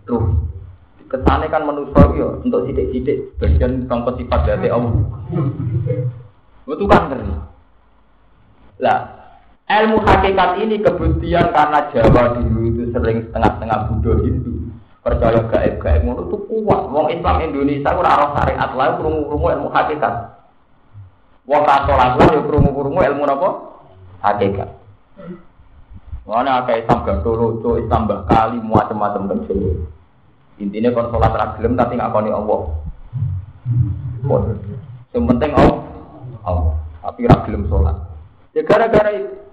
[0.06, 0.38] ruh.
[1.10, 5.02] Kesane kan manusia yo untuk sidik-sidik bagian contoh sifat dari Allah.
[6.70, 7.26] Itu kan ngeri.
[8.86, 9.00] Lah,
[9.66, 14.59] ilmu hakikat ini kemudian karena Jawa dulu itu sering setengah-setengah Buddha Hindu
[15.00, 16.82] percaya gaib-gaib ngono itu kuat.
[16.92, 20.14] Wong Islam Indonesia ora ora syariat lain krungu-krungu ilmu hakikat.
[21.48, 23.50] Wong katolik lain yo krungu-krungu ilmu napa?
[24.20, 24.70] Hakikat.
[26.30, 29.72] Mana kayak Islam gado loco, Islam kali macam-macam dan Jawa.
[30.62, 32.62] Intinya kalau sholat ragilem tapi nggak koni Allah.
[35.16, 35.80] Yang penting Allah,
[36.46, 36.76] Allah.
[37.02, 37.98] Tapi ragilem sholat.
[38.54, 39.49] Ya gara-gara itu.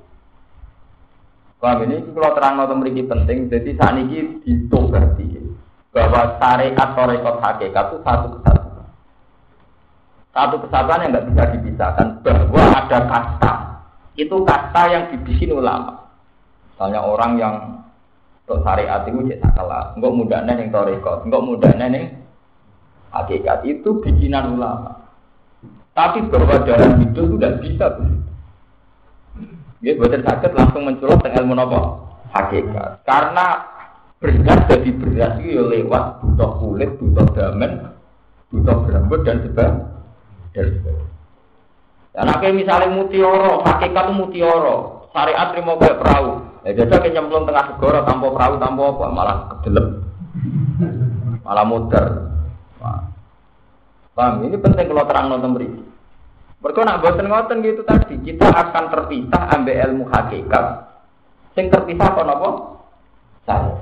[1.57, 5.41] Paham ini kalau terang atau memiliki penting, jadi saat ini ditobati
[5.97, 8.87] bahwa syariat atau rekod hakikat itu satu kesatuan.
[10.37, 13.53] Satu kesatuan yang nggak bisa dipisahkan bahwa ada kasta.
[14.21, 16.13] Itu kasta yang dibikin ulama.
[16.77, 17.55] Misalnya orang yang
[18.45, 22.05] untuk syariat itu cek salah, enggak mudahnya yang torikot, enggak mudahnya yang
[23.17, 25.09] hakikat itu bikinan ulama.
[25.97, 27.97] Tapi bahwa dalam itu sudah bisa.
[29.85, 31.81] Dia buatan sakit langsung menculot dengan ilmu apa?
[32.33, 32.91] Hakikat.
[33.05, 33.47] Karena
[34.17, 37.93] beras jadi beras itu ya lewat butuh kulit, butuh damen,
[38.49, 40.93] butuh rambut dan sebagainya.
[42.17, 44.77] Dan akhirnya misalnya mutioro, hakikat mutioro,
[45.13, 46.29] syariat terima kayak perahu.
[46.65, 49.87] Ya biasa kayak nyemplung tengah segoro tanpa perahu tanpa apa malah kedelem.
[51.45, 52.07] Malah muter.
[54.17, 54.49] Paham?
[54.49, 55.69] Ini penting kalau terang nonton beri.
[56.67, 60.67] Mereka nak boten ngoten gitu tadi, kita akan terpisah ambil ilmu hakikat.
[61.55, 62.51] Sing terpisah apa apa?
[63.47, 63.75] Saya.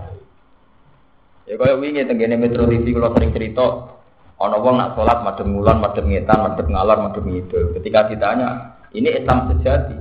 [1.48, 3.88] Ya kaya wingi tenggene Metro TV kalau sering cerita
[4.36, 7.72] ana wong nak salat madhep ngulon, madhep ngetan, madhep ngalor, madhep ngidul.
[7.72, 9.96] Ketika ditanya, ini Islam sejati.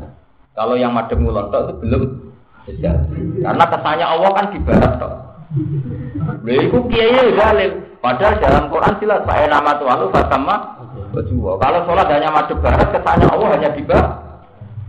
[0.52, 2.04] Kalau yang madhep ngulon itu belum
[3.44, 5.14] karena kesannya Allah kan di barat toh.
[6.44, 7.72] Lha iku kiai dalil.
[8.04, 10.56] Padahal dalam Quran jelas Pak nama Tuhan lu sama
[11.16, 13.86] Kalau sholat hanya madhep barat, kesannya Allah hanya di.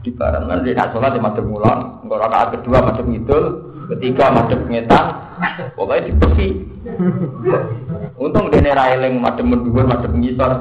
[0.05, 0.43] Di barat.
[0.49, 3.45] Nanti nak sholat di madhep mulan, enggak rakaat kedua madhep ngidul,
[3.93, 5.05] ketiga madhep ngetan,
[5.77, 6.49] pokoknya dibeki.
[8.17, 10.53] Untung dene ra eling madhep mendhuwur, madhep ngisor.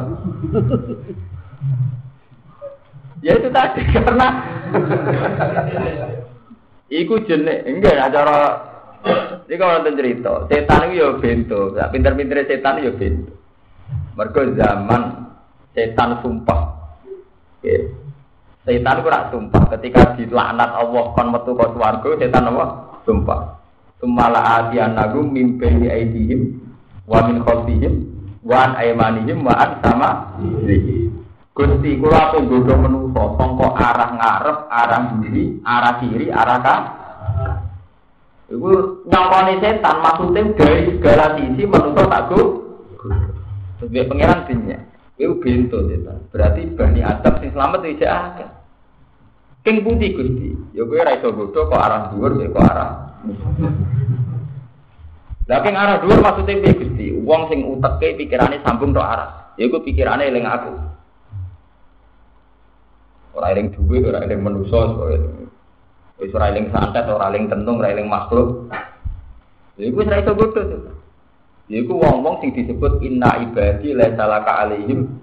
[3.24, 4.28] Ya itu tadi karena
[6.92, 8.38] Iku jenek, enggak ada cara
[9.04, 13.34] ini kalau nonton cerita, setan itu ya bento, pinter-pinter setan itu ya bento.
[14.16, 15.02] Mergo zaman
[15.76, 16.62] setan sumpah.
[17.60, 17.84] Ya.
[18.64, 22.66] Setan itu sumpah ketika dilaknat Allah kon metu ke swarga setan apa?
[23.04, 23.60] Sumpah.
[24.00, 26.60] Sumala atian nagu mimpi aidihim
[27.08, 27.94] wa min khalfihim
[28.44, 30.10] wa an aymanihim wa an sama
[31.54, 37.03] Gusti kula ape godho menungso sangka arah ngarep, arah kiri, arah kiri, arah kanan.
[38.52, 38.70] Iku
[39.08, 42.42] nyongkone setan maksudnya dari segala sisi tak go.
[43.80, 44.80] Sebagai pangeran dunia.
[45.16, 46.18] Iku bento setan.
[46.28, 48.48] Berarti Bani Adam sing selamat tidak ada.
[49.64, 50.50] King putih Gusti.
[50.76, 52.92] Ya kowe ora iso kok arah dhuwur kok arah.
[55.48, 57.06] Lah king arah dhuwur maksudnya piye Gusti?
[57.16, 59.56] Wong sing uteke pikirane sambung tok arah.
[59.56, 60.72] Ya iku pikirane eling aku.
[63.40, 64.84] Ora eling duwe, ora eling manusa,
[66.24, 68.72] wis ora eling santet, ora eling tentung, ora eling makhluk.
[69.76, 70.64] Ya iku ora iso godho.
[71.68, 75.20] Ya iku wong-wong sing disebut inna ibadi la salaka alaihim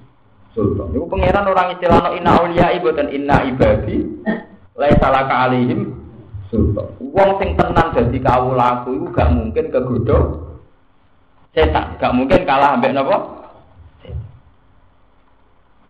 [0.52, 0.92] sultan.
[0.92, 4.04] Iku pangeran orang istilahno inna auliya dan inna ibadi
[4.76, 5.96] la salaka alaihim
[6.52, 6.92] sultan.
[7.00, 10.18] Wong sing tenan dadi kawulaku iku gak mungkin kegodho
[11.56, 13.40] setan, gak mungkin kalah ambek napa?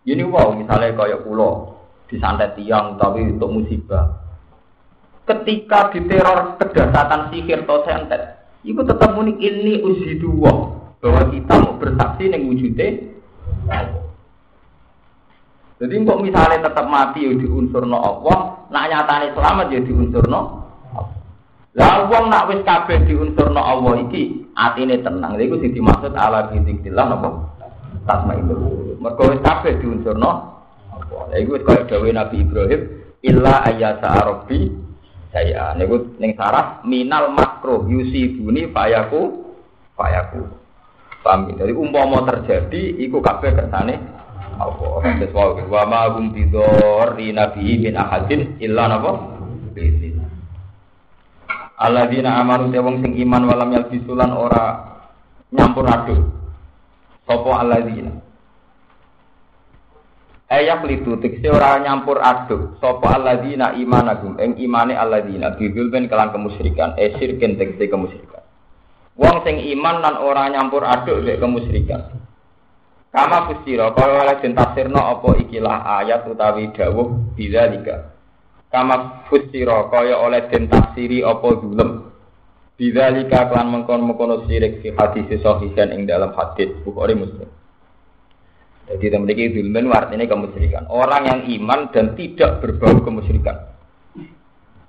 [0.01, 1.77] Ini wow, misalnya kayak pulau,
[2.09, 4.20] disantet tiang tapi untuk musibah.
[5.31, 10.51] Ketika diteror kedasatan sihir atau santet, itu tetap unik ini uji dua
[10.99, 12.99] bahwa kita mau bersaksi yang wujudnya.
[15.79, 20.67] Jadi kok misalnya tetap mati ya unsur no Allah, nak nyatane selamat ya unsur no.
[21.79, 25.39] Lah wong nak wis kabeh no Allah iki atine tenang.
[25.39, 27.29] Lha iku sing dimaksud ala bidzikrillah napa?
[28.03, 28.99] Tasma'innul.
[28.99, 29.79] Mergo wis kabeh
[30.19, 30.33] no.
[31.31, 32.83] Lah iku kaya dawuh Nabi Ibrahim,
[33.23, 34.90] illa ayyasa rabbi
[35.31, 39.55] saya niku ning sarah minal makro yusibuni fayaku
[39.95, 40.43] fayaku.
[41.21, 41.65] Paham ya?
[41.65, 44.01] Jadi umpama terjadi iku kabeh kersane
[44.59, 45.01] Allah.
[45.21, 49.13] Terus wae wa ma hum bidor nabi min ahadin illa napa?
[51.81, 54.65] Alladzina amanu te wong sing iman walam yalbisulan ora
[55.49, 56.21] nyampur aduk.
[57.25, 58.20] Sopo alladzina
[60.51, 66.35] Ayak litu tikse ora nyampur aduk sapa alladzina imanagum ing imane alladzina bibul ben kelan
[66.35, 68.43] kemusyrikan e sirken tekse kemusyrikan.
[69.15, 72.03] Wong sing iman lan ora nyampur aduk mek kemusyrikan.
[73.15, 78.11] Kama kusira kaya oleh den tafsirno apa ikilah ayat utawi dawuh bidzalika.
[78.75, 82.11] Kama fusira kaya oleh den tafsiri apa zulm.
[82.75, 87.51] Bidzalika kelan mengkon-mengkono sirik fi hadis sahihan ing dalam hadis Bukhari Muslim.
[88.91, 90.91] Jadi memiliki zulmen artinya kemusyrikan.
[90.91, 93.71] Orang yang iman dan tidak berbau kemusyrikan.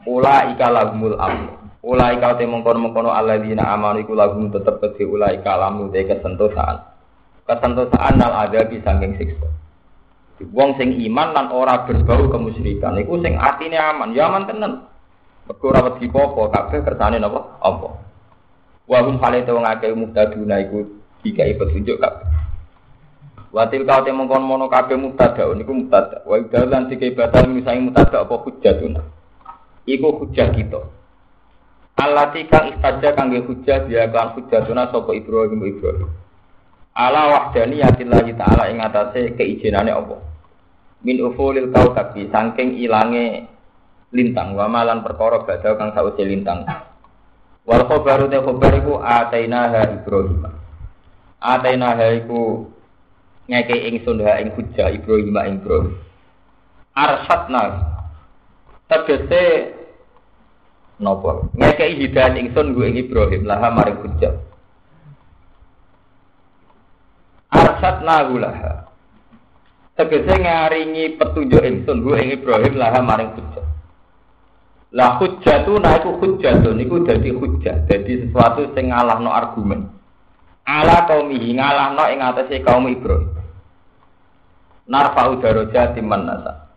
[0.09, 1.53] Ula ika lagmul amu.
[1.85, 3.13] Ula ika te mengkono mengkono
[3.45, 6.81] dina aman iku lagum tetep kedhe ula ika lamu te kesentosaan.
[7.45, 9.45] Kesentosaan nal ada di saking siksa.
[10.49, 14.89] Wong sing iman lan ora berbau kemusyrikan iku sing atine aman, ya aman tenan.
[15.45, 17.61] Mergo ora wedi apa kabeh kersane napa?
[17.61, 17.89] Apa?
[18.89, 20.89] Wa hum hale te wong akeh muktaduna iku
[21.21, 22.40] dikai petunjuk kabeh.
[23.51, 26.23] Watil kau te mongkon mono kabeh mutada niku mutada.
[26.23, 28.95] Wa tiga batal misalnya mutada apa hujatun.
[29.83, 30.79] Iku hujah kita.
[31.99, 36.09] Allati kang istaja kangge hujah dia kan hujatuna sapa Ibrahim Ibrahim.
[36.95, 40.15] Ala wahdani yatillahi ta'ala ing atase keijenane apa.
[41.03, 43.51] Min ufulil kautabi saking ilange
[44.15, 46.63] lintang wa malan perkara badal kang sawise lintang.
[47.67, 50.47] Wal khabaru te khabar iku atainaha Ibrahim.
[51.43, 52.65] Atainaha iku
[53.51, 55.99] ngeke ingsun ha ing hujah Ibrahim ing Ibrahim.
[56.95, 57.63] Arsatna
[58.87, 59.75] tegese
[61.03, 61.51] napa?
[61.59, 64.39] Ngeke hidayah ingsun gue ing Ibrahim laha maring hujah.
[67.51, 68.87] Arsatna gulaha.
[69.99, 73.67] Tegese ngaringi petunjuk ingsun gue ing Ibrahim laha maring hujah.
[74.95, 79.87] Lah hujah tu nah iku hujah tu niku dadi hujah, dadi sesuatu sing ngalahno argumen
[80.67, 83.40] ala kaum ihi ngalahno ing atase kaum Ibrahim.
[84.91, 86.67] Narfa'u darajati man nasa.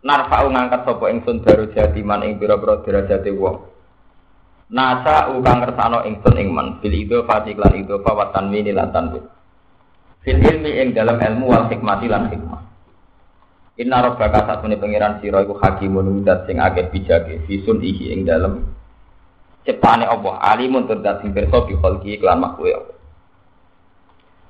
[0.00, 3.68] Narfa'u ngangkat sapa ingsun darajati man ing pira-pira derajate wong.
[4.72, 9.28] Nasa ukang kersano ingsun ing man bil itu fati lan itu fawatan mini lan tanwin.
[10.24, 12.62] Fil ilmi ing dalam ilmu wal hikmati lan hikmah.
[13.76, 18.64] Inna rabbaka satune pangeran sira iku hakimun dat sing akeh bijake fisun ihi ing dalam
[19.68, 22.80] ciptane Allah alimun tur dat sing pirsa bi khalqi iklan makhluk ya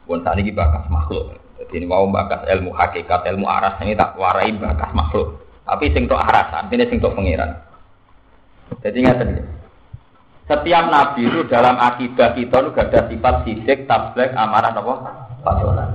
[0.07, 1.42] Pun tadi bakas makhluk.
[1.63, 5.47] Jadi ini mau bakas ilmu hakikat, ilmu aras ini tak warai bakas makhluk.
[5.63, 7.55] Tapi sing tok aras, artinya sing tok pengiran.
[8.83, 9.35] Jadi ingat tadi.
[10.51, 14.95] Setiap nabi itu dalam akidah kita itu gak ada sifat sidik, tablet, amarah, apa?
[15.47, 15.87] Fatona.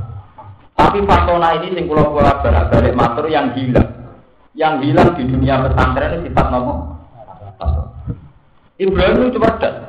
[0.72, 2.40] Tapi fatona ini sing kula kula
[2.72, 3.92] balik matur yang hilang.
[4.56, 6.74] Yang hilang di dunia pesantren itu sifat nopo?
[8.80, 9.87] Ibrahim itu cerdas.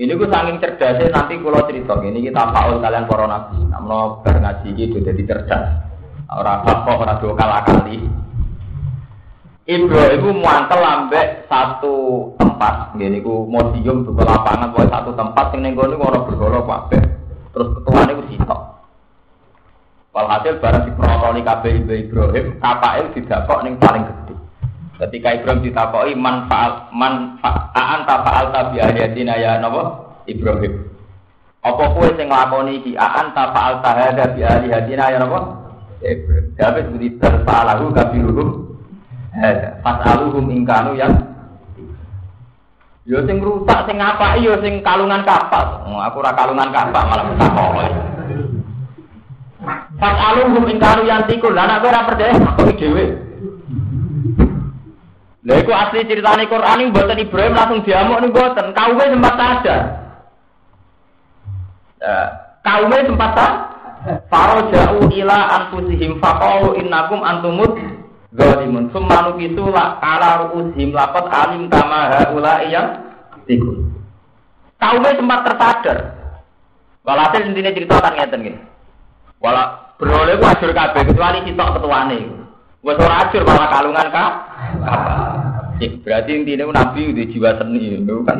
[0.00, 3.60] Ini gue saking cerdasnya nanti kalau cerita ini kita paul kalian para nabi.
[3.68, 5.76] Namun bar ngaji itu jadi cerdas.
[6.32, 8.08] Orang apa orang dua kalah kali.
[9.68, 12.96] Ibrahim itu muantel ambek satu tempat.
[12.96, 15.52] Gini gue museum juga lapangan buat satu tempat.
[15.52, 17.02] Yang nenggo ini orang bergolok kabeh.
[17.52, 18.60] Terus ketua ini gue sitok.
[20.16, 24.19] Walhasil barang di protoni kabeh Ibrahim, KPL tidak kok neng paling gede.
[25.00, 30.92] Ketika Ibrahim ditakoi manfaat manfaat tafaal tabi ayatina ya napa Ibrahim.
[31.64, 35.56] Apa kue sing nglakoni iki aan tafaal tahada bi alihatina ya napa
[36.04, 36.52] Ibrahim.
[36.52, 38.48] Tapi seperti terfalahu kabiruhum.
[39.80, 41.16] Fasaluhum ingkanu yang
[43.08, 45.80] Yo sing rusak sing apa yo sing kalungan kapal.
[45.88, 47.88] Aku ora kalungan kapal malah takoi.
[49.96, 51.56] Fasaluhum ingkanu yang tikul.
[51.56, 53.29] Lah nek ora percaya kok dhewe.
[55.40, 58.66] Lha iku asli ceritane Quran iki mboten Ibrahim langsung diamuk nih mboten.
[58.76, 59.80] Kaume sempat sadar.
[62.00, 62.28] Nah,
[62.60, 63.70] kaume sempat sadar.
[64.32, 67.76] Faro jauh ila anfusihim faqalu innakum antumut
[68.32, 68.88] zalimun.
[68.92, 73.00] Summa nukisu la ala ru'usihim laqad alim kama haula yang
[73.44, 73.96] tikun.
[74.80, 75.98] Kaume sempat tersadar.
[77.00, 78.56] Walhasil intinya cerita kan ngeten nggih.
[79.40, 82.18] Wala beroleh ku ajur kabeh kecuali sitok ketuane.
[82.80, 84.32] Wes ora ajur malah kalungan kak.
[85.80, 88.38] Berarti intinya nabi di jiwa seni itu kan.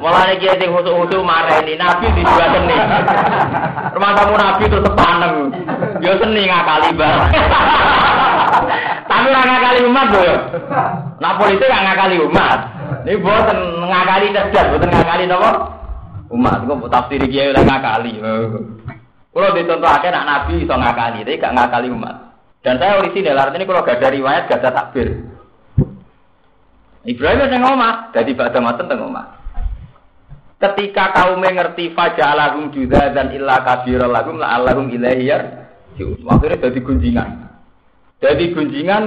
[0.00, 2.76] Mulai kia sing khusus-khusus marah ini nabi di jiwa seni.
[3.98, 5.34] Rumah tamu nabi itu sepaneng.
[5.98, 7.18] Yo seni ngakali bar.
[9.10, 10.38] Tapi ora ngakali umat loh.
[11.18, 12.58] Nah politik gak ngakali umat.
[13.04, 13.58] Ini boten
[13.90, 15.50] ngakali cerdas, boten ngakali napa?
[16.30, 18.22] Umat kok tafsir kiai udah ngakali.
[19.30, 22.16] Kalau dicontohkan nak nabi iso ngakali, tapi gak ngakali umat.
[22.60, 25.08] Dan saya orisinil, artinya kalau gak ada riwayat, gak ada takbir.
[27.00, 29.00] Ibrahim yang ngomong, jadi pada matan teng.
[30.60, 37.28] Ketika kaum mengerti fajalahum juga dan illa kabir lahum la allahum ilaihiyar, akhirnya jadi gunjingan.
[38.20, 39.04] Jadi gunjingan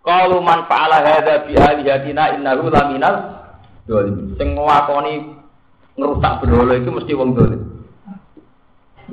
[0.00, 3.44] kalau man fa'ala hadza bi alihatina innahu laminal
[3.84, 4.32] dolim.
[4.40, 5.36] Sing nglakoni
[6.00, 7.60] ngerusak itu mesti wong dolim.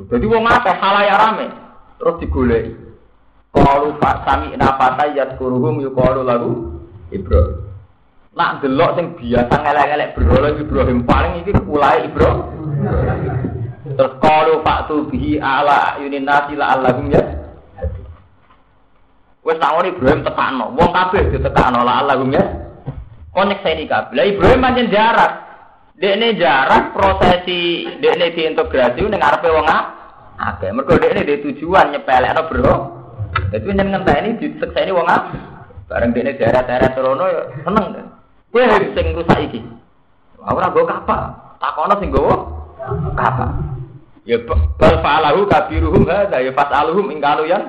[0.08, 1.48] Jadi wong akeh halaya rame
[2.00, 2.72] terus digoleki.
[3.52, 6.52] Qalu fa sami nafata yadkuruhum yuqalu lagu
[7.12, 7.71] Ibrahim.
[8.42, 12.42] Nak delok sing biasa ngelek-ngelek berhala Ibrahim paling iki ulai Ibrahim.
[13.94, 17.22] Terus qalu fa'tu bihi ala yunin nasi la allahum ya.
[19.46, 22.42] Wes tak Ibrahim tekano, wong kabeh ditekano la allahum ya.
[23.30, 24.18] Konek saya kabeh.
[24.18, 25.34] Lah Ibrahim pancen jarak.
[26.02, 30.74] Dekne jarak prosesi dekne diintegrasi ning ngarepe wong akeh.
[30.74, 32.76] Mergo dekne di tujuan nyepelekno bro.
[33.54, 35.42] Dadi jenengan ini disekseni wong akeh.
[35.86, 38.18] Bareng dekne daerah-daerah Trono ya seneng.
[38.52, 39.64] Kowe sing rusak iki.
[40.44, 41.32] Ora nggo kapal.
[41.56, 42.36] Takono sing nggo
[43.16, 43.50] kapal.
[44.28, 47.64] Ya bal fa'alahu kabiruhum hadza ya fas'aluhum ing kanu yang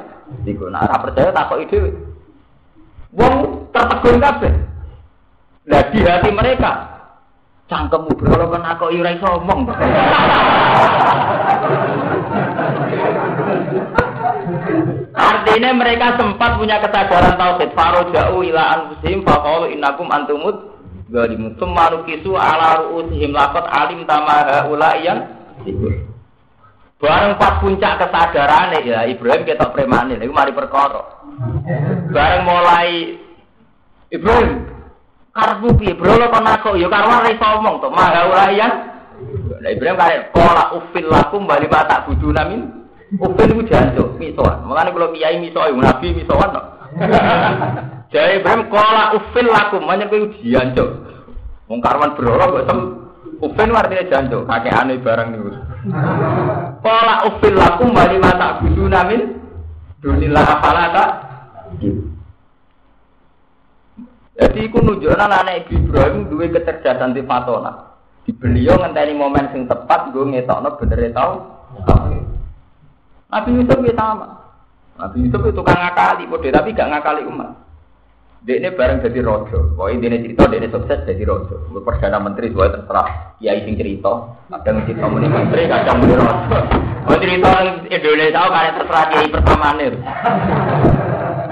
[0.45, 1.91] iku nek ora percaya takoki dhewe.
[3.15, 4.53] Wong tertegun kabeh.
[5.71, 6.73] Lah di hati mereka
[7.71, 9.71] cangkemmu berhala kan aku ora iso omong.
[15.13, 17.71] Artinya mereka sempat punya kesadaran tauhid.
[17.77, 20.72] Faro jauh ila anfusihim faqalu innakum antumut
[21.13, 21.55] zalimun.
[21.61, 24.97] Tsumma nukisu ala ru'usihim laqad alim tama haula
[27.03, 31.03] Bareng pas puncak kesadaran ya Ibrahim ketok premane, iku mari perkara.
[32.15, 33.19] Bareng mulai
[34.07, 34.71] Ibrahim
[35.35, 38.73] karepmu piye bro kon aku ya karwan ra iso omong to maha ulayan.
[39.59, 42.71] Lah Ibrahim kare qala ufil lakum bali ma tak budu namin.
[43.19, 44.63] Ufil iku jancuk misoan.
[44.63, 46.55] Mulane kula kiai miso nabi misoan.
[48.13, 50.91] Jadi Ibrahim qala ufil lakum menyang kowe jancuk.
[51.65, 52.81] Wong karwan bro kok tem
[53.43, 55.51] Ufin artinya jancuk, kakek aneh barang niku.
[56.79, 59.35] Pola ufil lakum bali mata budu namin
[59.99, 61.05] dunilah apalata.
[64.39, 67.99] Jadi iku nunjukna anak Ibu Ibrahim duwe kecerdasan di fatona.
[68.23, 71.43] Di beliau ngenteni momen sing tepat gue ngetokno bener tau.
[73.27, 74.29] Nabi Yusuf ya sama.
[75.03, 77.51] Nabi Yusuf itu tukang ngakali, bodoh tapi gak ngakali umat.
[78.43, 79.79] Dia ini bareng jadi rojo.
[79.79, 81.63] Pokoknya dia cerita, dia ini sukses jadi rojo.
[81.79, 83.39] Perdana Menteri juga terserah.
[83.39, 84.35] Ya izin cerita.
[84.51, 86.59] Kadang cerita muni menteri, kadang muni rojo.
[87.07, 87.51] Kalau cerita
[87.87, 89.95] Indonesia, kan terserah dia pertama nih.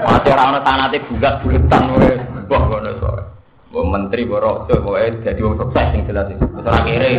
[0.01, 1.81] Masih orang-orang tanah itu bulat buletan.
[2.51, 3.23] Wah, ngono soalnya.
[3.71, 6.43] Bu menteri borok tuh pokoknya jadi wong sukses yang jelas itu.
[6.43, 7.11] Terus akhirnya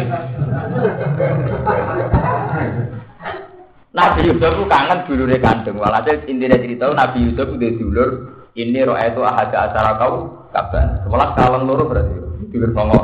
[3.96, 5.80] Nabi Yusuf kangen dulu deh kandung.
[5.80, 11.00] Walhasil intinya cerita Nabi Yusuf udah dulur ini roh itu ada acara kau kapan?
[11.04, 12.14] Sebelah kaleng loro berarti
[12.52, 13.00] dulur songo.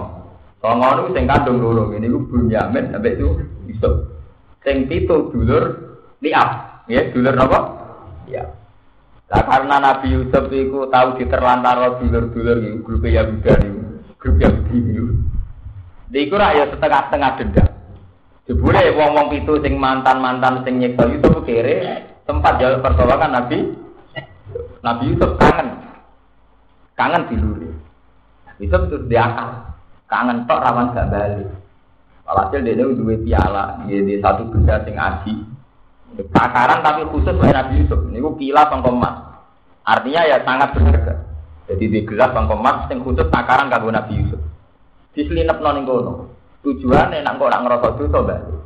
[0.60, 1.96] Songo itu sing kandung loro.
[1.96, 3.28] Ini gue Bunyamin sampai itu
[3.64, 3.94] Yusuf.
[4.60, 6.84] Sing pitu dulur liap.
[6.88, 7.60] Ya dulur apa?
[8.28, 8.44] Ya.
[9.28, 13.80] Lah karena Nabi Yusuf itu tahu diterlantar dulur-dulur itu grup Yahuda itu,
[14.16, 15.04] grup Yahudi itu.
[16.08, 17.68] Di ya setengah-setengah dendam.
[18.48, 23.87] Jebule wong-wong pitu sing mantan-mantan sing nyekso Yusuf kere tempat jalur pertolongan Nabi
[24.82, 25.68] Nabi Yusuf kangen.
[26.94, 27.70] Kangen diluri.
[28.58, 29.74] Yusuf terus diakal.
[30.08, 31.48] Kangen tok rawan gak balik.
[32.28, 35.32] Walhasil dia ini dua piala, dia di satu benda sing aji.
[36.28, 38.04] Takaran tapi khusus oleh Nabi Yusuf.
[38.04, 39.16] Ini gue kilat emas.
[39.88, 41.24] Artinya ya sangat berharga.
[41.72, 44.40] Jadi di gelas emas yang khusus takaran kanggo Nabi Yusuf.
[45.16, 46.12] Diselinep non kono.
[46.64, 48.60] Tujuan nak kok nak ngerasa dosa balik.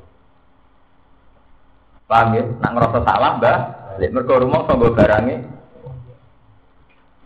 [2.10, 2.42] Paham ya?
[2.44, 3.58] Nak ngerasa salah mbak.
[4.02, 5.51] Lek mergo rumah sanggo barange.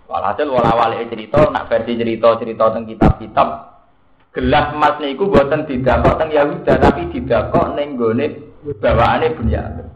[0.06, 3.48] Walhasil wala wali cerita, nak versi cerita-cerita tentang kitab-kitab,
[4.30, 8.26] gelas emas niku buatan tidak kok teng Yahuda tapi tidak kok neng gone
[8.78, 9.86] bawaane Bunyamin.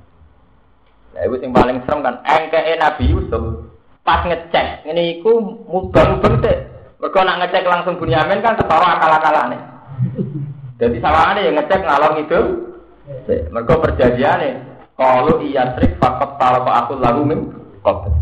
[1.14, 3.70] Nah, itu yang paling serem kan, engke Nabi Yusuf
[4.02, 5.38] pas ngecek, ini iku
[5.70, 6.42] mubang-mubang.
[7.00, 9.58] Mereka nak ngecek langsung Bunyamin kan ketawa akal-akalane.
[10.76, 12.40] Jadi sawangane yang ngecek ngalor itu.
[13.26, 14.48] Mereka perjanjiane
[15.00, 17.40] kalau iya trik fakot kalau aku lalu min
[17.80, 18.20] qabl.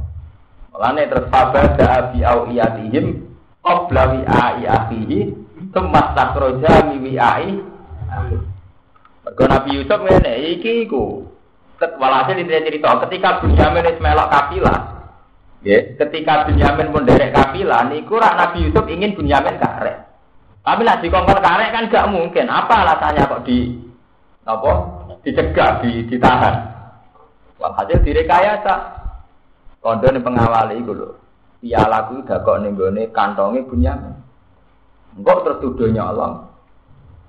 [0.78, 3.26] Mulane terus sabar abi au iyatihim
[3.66, 5.34] qabla wi ai akhihi
[5.74, 7.58] tempat takroja mi wi ai.
[9.26, 11.26] Mergo Nabi Yusuf ngene iki iku.
[11.82, 14.78] Walhasil cerita ketika Bunyamin wis melok kafilah
[15.66, 20.06] ya ketika Bunyamin pun derek kafilah niku rak Nabi Yusuf ingin Bunyamin karek.
[20.62, 22.46] Tapi lah dikongkon karek kan gak mungkin.
[22.46, 23.82] Apa alasannya kok di
[24.46, 24.72] apa?
[25.26, 26.54] Dicegah di, ditahan?
[27.58, 28.97] Walhasil direkayasa
[29.80, 31.14] kondo nih pengawal itu loh
[31.58, 34.14] piala ku udah kok nenggone kantongi Bunyamin
[35.18, 36.48] enggak terus tuduh nyolong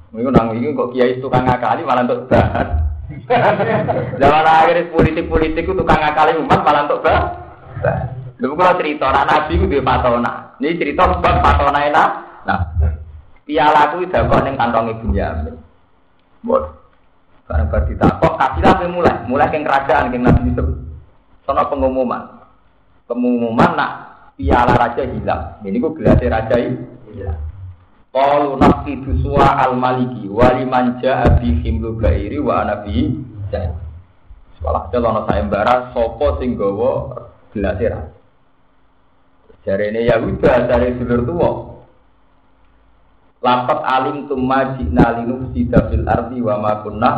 [0.10, 2.68] Mungkin nang ini kok kiai tukang ngakali malah untuk bahan.
[4.22, 7.22] Zaman akhir politik-politik itu tukang ngakali umat malah untuk bah.
[8.42, 10.32] Dulu kalau cerita anak nabi itu dia patona.
[10.58, 12.10] Ini cerita sebab patona enak.
[12.50, 12.60] Nah,
[13.46, 15.56] piala itu udah kok neng kantong ibu jamin.
[16.42, 16.64] Buat
[17.46, 20.66] karena berarti kok kafilah mulai, mulai ke kerajaan ke nabi itu.
[21.46, 22.39] Sono pengumuman,
[23.10, 23.92] pengumuman nak
[24.38, 25.58] piala raja hilang.
[25.66, 26.78] Ini gue gelasnya raja ini
[27.10, 27.42] hilang.
[28.14, 33.18] Qalu naqidu suwa al maliki wa liman jaa bi himlu gairi wa nabi
[33.50, 33.74] dan
[34.60, 37.16] Sekolah ada lono sayembara sopo sing gawa
[37.56, 38.02] gelas ra.
[39.64, 41.52] Jarene Yahuda dari dulur tuwa.
[43.40, 45.16] Lapat alim tumma jina
[45.56, 47.12] sida fil ardi wa ma kunna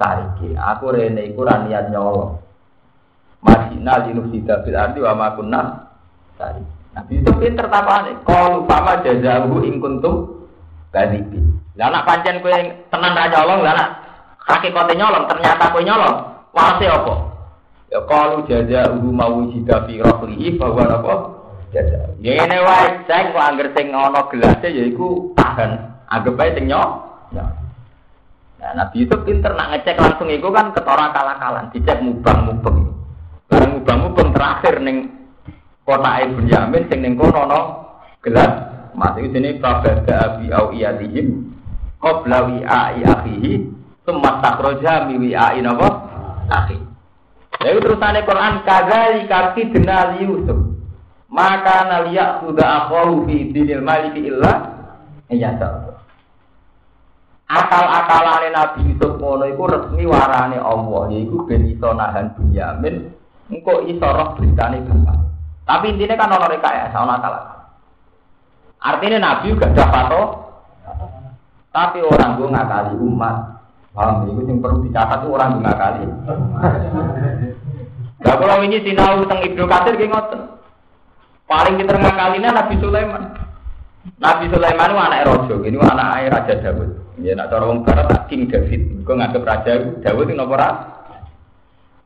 [0.00, 0.56] sariki.
[0.56, 2.43] Aku rene iku niat nyolong.
[3.84, 5.60] Majina linu sida fil ardi wa ma kunna
[6.40, 6.72] sariki.
[6.96, 8.16] Nabi itu pinter tapane.
[8.24, 10.48] Kalau sama jazahu ing kuntum
[10.88, 11.36] kadibi.
[11.76, 12.48] Lah anak pancen kowe
[12.88, 13.88] tenan ra nyolong, lah anak
[14.48, 16.16] hakikate nyolong ternyata kowe nyolong.
[16.56, 17.14] Wase apa?
[17.92, 21.14] Ya kalau jazahu mau jida fi rahlihi bahwa apa?
[21.76, 22.16] Jaza.
[22.24, 25.92] Ya ini wae cek kok angger sing ana gelase ya iku tahan.
[26.08, 26.90] Anggap ae sing nyok.
[27.36, 32.93] Nah, Nabi itu pinter nak ngecek langsung itu kan ketora kalah-kalan, dicek mubang-mubang.
[33.84, 35.12] Barang mubang-mubang terakhir ning
[35.84, 37.60] kota Ibn Yamin sing ning kono no?
[38.24, 38.72] Gelas.
[38.96, 41.50] Mati sini prabada abi au iyatihim
[41.98, 43.52] qabla wi'ai akhihi
[44.06, 45.88] summa takhraja mi wi'ai napa?
[46.48, 46.78] Akhi.
[47.60, 50.58] Lalu terusane Quran kadzali kaki denal Yusuf
[51.28, 54.52] maka naliya sudah akharu fi dinil maliki illa
[55.26, 55.58] iya
[57.50, 63.23] akal-akalane Nabi Yusuf ngono iku resmi warane Allah yaiku ben iso nahan Bunyamin
[63.54, 65.24] engko iso roh beritane bapak
[65.64, 67.34] tapi intinya kan orang rekayasa, orang akal.
[68.84, 70.22] Artinya Nabi juga ada pato,
[71.72, 73.36] tapi orang gue ngakali umat.
[73.96, 74.28] Paham?
[74.28, 76.02] Itu yang perlu dicatat itu orang gue ngakali.
[78.24, 80.40] Gak kalau ini sinau tentang Ibnu Katsir gini ngoten.
[81.48, 83.22] Paling kita ngakalinya Nabi Sulaiman.
[84.20, 86.90] Nabi Sulaiman itu anak Rojo, ini anak Raja Dawud.
[87.24, 89.00] Ya nak cara wong barat King David.
[89.00, 89.72] Gue nganggep Raja
[90.04, 90.60] Dawud itu nomor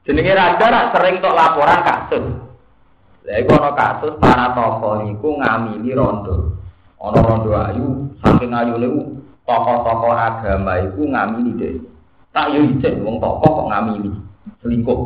[0.09, 2.25] Jenenge raja nak sering untuk laporan kasus.
[3.29, 6.57] Lha iku ana kasus para tokoh iku ngamili rondo.
[6.97, 8.89] Ana rondo ayu, saking ayune
[9.45, 11.77] tokoh-tokoh agama iku ngamili deh.
[12.33, 14.09] Tak yo ijek wong tokoh kok ngamili.
[14.65, 15.01] Selingkuh.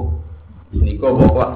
[0.70, 1.50] Selingkuh pokok.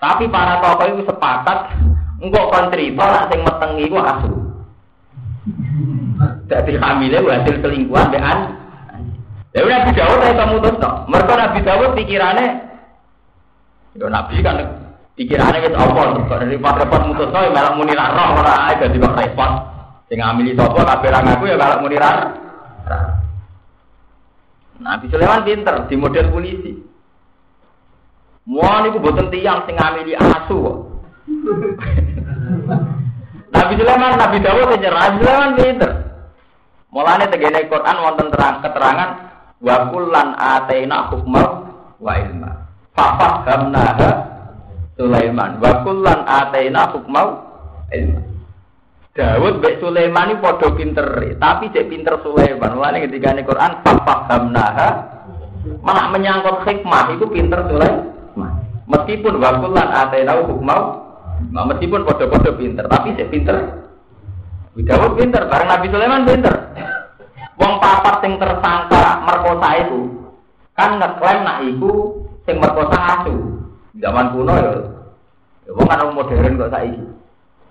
[0.00, 1.76] Tapi para tokoh itu sepakat
[2.24, 4.32] engkau kon cerita nak sing meteng iku asu.
[6.48, 8.38] Dadi hamile hasil selingkuhan mbek an.
[9.56, 11.08] Ya Nabi Dawud ae mutus no.
[11.08, 12.44] Mergo Nabi Dawud pikirane
[13.96, 14.60] Yo Nabi kan
[15.16, 19.52] pikirane wis apa kok repot-repot mutus no malah muni ra roh ora dadi kok repot.
[20.12, 22.36] Sing ngamili sapa kabeh ra ngaku ya kalau muni ra.
[24.76, 26.76] Nabi Sulaiman pinter di model polisi.
[28.44, 30.84] Mau niku boten tiang sing ngamili asu.
[33.56, 35.90] Nabi Sulaiman, Nabi Dawud Nabi Sulaiman pinter.
[36.92, 39.25] Mulane tegene Quran wonten terang keterangan
[39.60, 41.42] wa kullan ataina hukma
[42.00, 42.50] wa ilma.
[42.96, 44.10] Fafahamnaha
[44.96, 47.20] Sulaiman wa kullan ataina hukma
[47.92, 48.20] ilma.
[49.16, 51.08] Dawud mbek Sulaiman iki padha pinter,
[51.40, 52.76] tapi cek pinter Sulaiman.
[52.76, 54.88] Mulane ketika ini Quran fafahamnaha
[55.80, 58.52] malah menyangkut hikmah itu pinter Sulaiman.
[58.86, 60.76] Meskipun wa kullan ataina hukma
[61.52, 63.56] meskipun kode-kode pinter, tapi saya pinter.
[64.76, 66.54] Dawud pinter, bareng Nabi Sulaiman pinter.
[67.56, 70.00] Wong papat sing tersangka merkosa itu
[70.76, 73.34] kan ngeklaim nak iku sing merkosa asu.
[73.96, 74.72] Zaman kuno ya.
[75.64, 77.00] Ya wong kan modern kok saiki.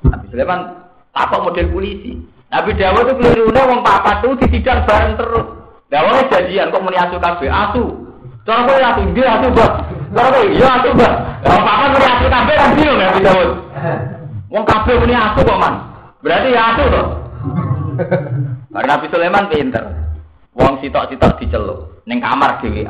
[0.05, 0.59] Nabi Sulaiman
[1.13, 2.17] takok model polisi.
[2.49, 5.45] Nabi Dawud itu kelirune wong papat itu disidang bareng terus.
[5.93, 7.83] Dawudnya janjian kok muni asu kabeh asu.
[8.45, 9.73] Cara kowe asu dia asu, Bang.
[10.13, 11.15] Cara kowe iya asu, Bang.
[11.45, 13.49] Wong papat muni asu kabeh kan bingung Nabi Dawud.
[14.49, 15.75] Wong kabeh muni asu kok, Man.
[16.25, 17.03] Berarti ya asu to.
[18.76, 19.88] Karena Nabi Sulaiman pinter.
[20.51, 22.84] Wong sitok-sitok diceluk ning kamar dhewe.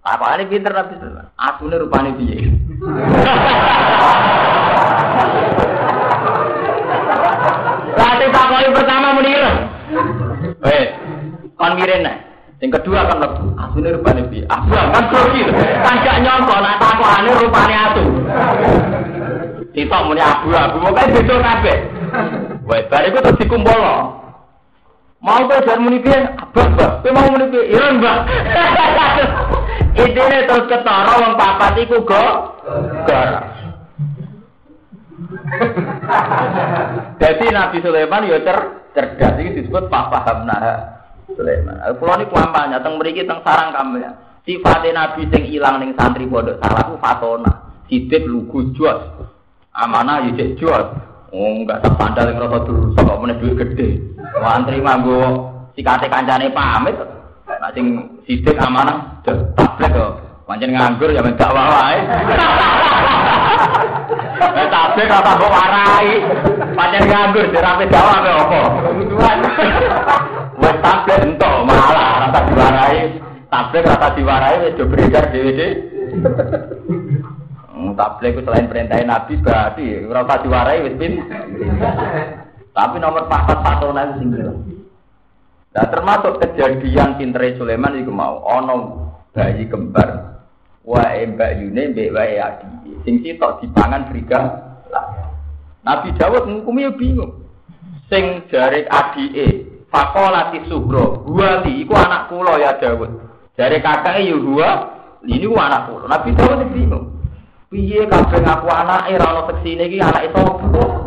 [0.00, 1.28] Apane pinter Nabi Sulaiman?
[1.36, 2.40] Asune rupane piye?
[7.92, 9.36] Lati takoi pertama muni
[10.64, 10.84] Eh,
[11.60, 12.12] kon mirene.
[12.62, 14.48] Yang kedua kan lebu, asune rupane piye?
[14.48, 15.44] Asu kan grogi.
[15.84, 18.04] Kan gak nyongko nek takokane rupane asu.
[19.76, 21.78] Sitok muni abu-abu, pokoke beda kabeh.
[22.64, 24.21] Wes bar iku terus dikumpulno.
[25.22, 26.18] Mau kok jar muni piye?
[26.34, 26.90] Abah, Mbak.
[27.06, 27.70] Kowe mau muni piye?
[27.70, 28.18] Iya, Mbak.
[30.02, 32.50] Idene terus ketara wong papat iku gar.
[37.22, 38.58] Jadi Nabi Sulaiman ya cer
[38.96, 40.58] cerdas iki disebut paham nah
[41.30, 41.78] Sulaiman.
[42.02, 44.10] Kulo niku kampanye teng mriki teng sarang kampanye.
[44.42, 47.52] Sifate Nabi sing ilang ning santri pondok salah ku fatona.
[47.86, 48.98] Sidik lugu jos.
[49.76, 50.88] Amanah yo cek jos.
[51.32, 54.04] Oh, enggak tak sandal yang rasa dulu, kok meneh duit gede.
[54.40, 55.20] Wantri manggo
[55.76, 56.96] sikate kancane pamit.
[57.46, 60.12] Nah sing sidik amanah tablek kok.
[60.48, 61.98] Pancen nganggur ya men gak wae.
[64.42, 66.08] Eh tablek ora mbok warai.
[66.74, 68.60] Pancen nganggur dirape dawa apa apa.
[70.58, 72.98] Wes tablek entuk malah rasa diwarai.
[73.52, 75.68] Tablek rasa diwarai wis do beredar dhewe-dhewe.
[77.92, 81.12] Tablek selain perintah Nabi berarti ora usah diwarai wis pin.
[82.72, 84.48] Tapi nomor papat patona itu singgil.
[85.72, 88.76] Nah termasuk kejadian pintere Sulaiman itu mau ono
[89.32, 90.40] bayi kembar.
[90.84, 92.68] Wae mbak Yune mbek wae adi.
[93.04, 94.40] Sing sitok dipangan briga.
[95.84, 97.44] Nabi Dawud ngukumi bingung.
[98.08, 103.12] Sing jare adike Fakolati Sugro, Buali, iku anak kula ya Dawud.
[103.60, 104.70] Jare kakake ya gua,
[105.28, 106.08] ini ku anak kula.
[106.08, 107.20] Nabi Dawud bingung.
[107.72, 111.01] Piye kabeh ngaku anake ora ono seksine iki anake sapa?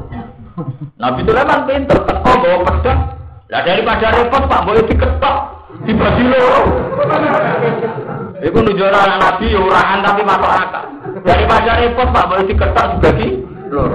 [0.95, 2.99] Nabi Sulaiman pinter teko bawa pedang.
[3.45, 5.37] Lah daripada repot Pak boleh diketok,
[5.85, 6.61] dibagi loro.
[8.41, 10.85] Iku nunjukno anak Nabi urahan tapi masuk akal.
[11.21, 13.27] Daripada repot Pak boleh diketok dibagi
[13.69, 13.93] loro.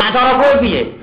[0.00, 0.96] Nah cara kowe piye?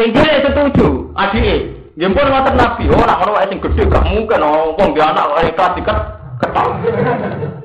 [0.00, 1.56] Sing dhewe setuju, adike.
[1.94, 5.46] Jempol ngoten Nabi, oh nak ono sing gedhe gak mungkin oh wong dia anak kok
[5.46, 5.98] ikhlas diket
[6.42, 6.68] ketok.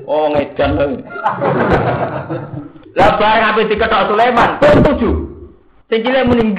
[0.06, 0.86] Oh ngedan lho.
[2.94, 5.10] Lah bareng ape diketok Sulaiman, kowe setuju?
[5.90, 6.54] Sing cilik muni.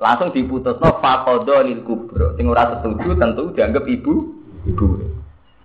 [0.00, 2.32] Langsung diputusno faqadha lil kubra.
[2.40, 4.32] Sing ora setuju tentu dianggap ibu
[4.64, 4.86] ibu.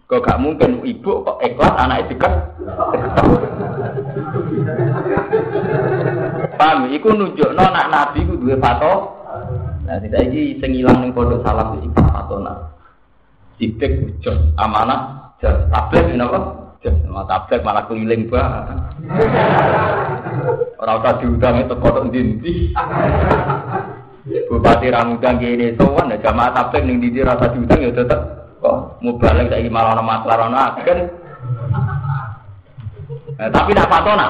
[0.05, 2.33] Kok gak mungkin ibu kok ikhlas anake diket.
[6.59, 9.17] Paham, iku nunjukno nak nabi ku duwe fato.
[9.87, 12.53] Nah, tidak iki sing ilang ning pondok salam iki fatona.
[13.55, 16.64] Sidik jos amanah, jos tablet napa?
[17.25, 18.77] Tablet malah keliling banget.
[20.77, 22.21] Ora usah diundang itu kodok ndi
[24.25, 28.21] Bupati Ramudang kene sowan ya jamaah tablet ning ndi rasa diundang ya tetep
[28.61, 30.99] kok mubalek saiki malah ana masalah ana agen.
[33.35, 34.27] Nah, tapi nak fatona.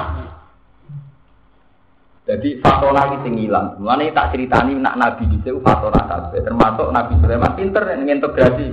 [2.26, 3.80] Jadi fatona iki sing ilang.
[3.80, 8.68] Mulane tak critani nak nabi dhisik fatona kabeh termasuk Nabi Sulaiman pinter integrasi.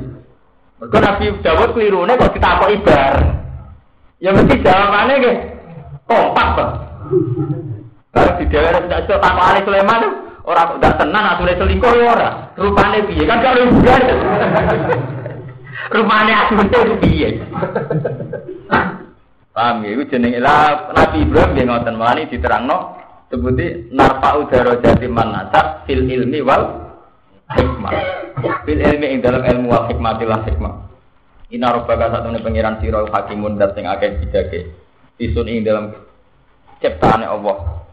[0.82, 3.41] Mergo Nabi Dawud klirune kok ditakoki bareng.
[4.22, 5.36] Ya mesti jawabane nggih
[6.06, 6.70] kompak kok.
[8.14, 10.02] Kalau di daerah tidak iso takokane Sulaiman
[10.42, 12.30] Orang udah tenan asune selingkuh ya ora.
[12.58, 13.22] Rupane piye?
[13.30, 14.02] Kan gak hubungan.
[15.94, 17.38] Rupane asune piye?
[19.54, 19.88] Paham ya?
[19.94, 22.98] Itu jenenge lah Nabi Ibrahim dia ngoten melani diterangno
[23.30, 26.90] sebuti narfa udara jati manasa fil ilmi wal
[27.54, 27.94] hikmah.
[28.66, 30.91] Fil ilmi ing dalam ilmu wal hikmatilah hikmah.
[31.52, 34.72] Ina robbaka satu pengiran siro hakimun dat sing akeh bijake.
[35.20, 35.92] Isun ing dalam
[36.80, 37.84] ciptaane Allah.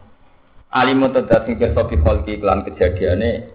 [0.72, 3.52] Alimu tedat sing kersa bi kholqi kelan kejadiane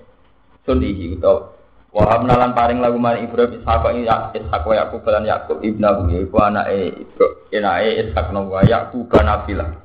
[0.62, 1.56] sun iki utawa
[1.96, 6.44] Wahab nalan paring lagu mari Ibrahim Ishak ya Ishak wa Yakub lan Yakub ibnahu yaiku
[6.44, 9.80] anake Ibrahim enake Ishak no wa Yakub nabila.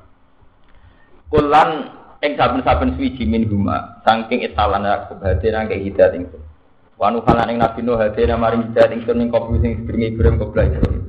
[1.31, 1.69] Kulan
[2.19, 6.40] ing saben-saben suwiji min huma saking isalan Yakub hati nang hidayat ingsun.
[7.01, 10.37] Wa nuhalan ing Nabi Nuh hati nang maring hidayat ingsun ning kopi sing sedurunge Ibrahim
[10.37, 11.01] kobra Ibrahim.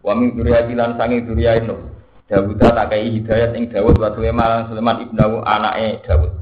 [0.00, 1.84] Wa min duriyati lan saking duriyah Nuh.
[2.24, 6.32] Dawud tak kei hidayat ing Dawud wa Sulaiman Sulaiman ibnahu anake Dawud.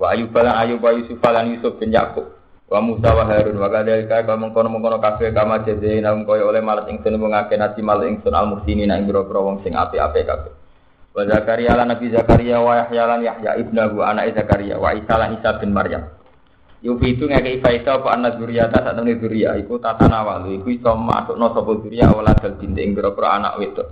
[0.00, 2.32] Wa Ayub lan Ayub wa Yusuf lan Yusuf bin Yakub.
[2.72, 6.88] Wa Musa wa Harun wa kadzalika kaya mengkono mengkono kabeh kama jazina kaya oleh malat
[6.88, 10.52] ingsun mengake nasi mal ingsun al muhsinin ing boro-boro wong sing apik-apik kabeh.
[11.12, 15.36] Wa Zakaria lan Nabi Zakaria wa Yahya lan Yahya ibnahu anake Zakaria wa Isa lan
[15.36, 16.08] Isa bin Maryam.
[16.84, 20.92] Yufi itu ngake faida apa anak zuriyata sak temene zuriya iku tatana walu iku iso
[20.92, 23.88] masukno sapa zuriya wala dal binte ing boro-boro anak wedok.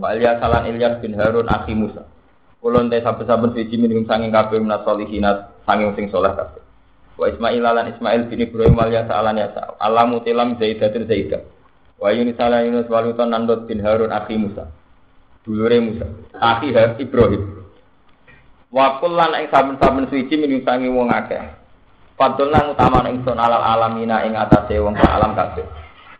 [0.00, 2.08] Wa Ilyas lan Ilyas bin Harun akhi Musa.
[2.64, 6.64] Kulon te saben-saben siji minum sanging kabeh menas solihinat sanging sing saleh kabeh.
[7.20, 9.76] Wa Ismail lan Ismail bin Ibrahim wal Yasa alan Yasa.
[9.76, 11.44] Alamu tilam Zaidatin Zaidah.
[12.00, 14.66] Wa Yunus ala Yunus walutan nandot bin Harun akhi Musa.
[15.44, 16.08] Dulure Musa.
[16.40, 17.68] Akhi Ibrahim.
[18.72, 21.63] Wa kullan ing saben-saben suci minungsangi wong akeh.
[22.14, 25.66] Fadl lan utama ingsun alal alamina ing atase wong alam kabeh.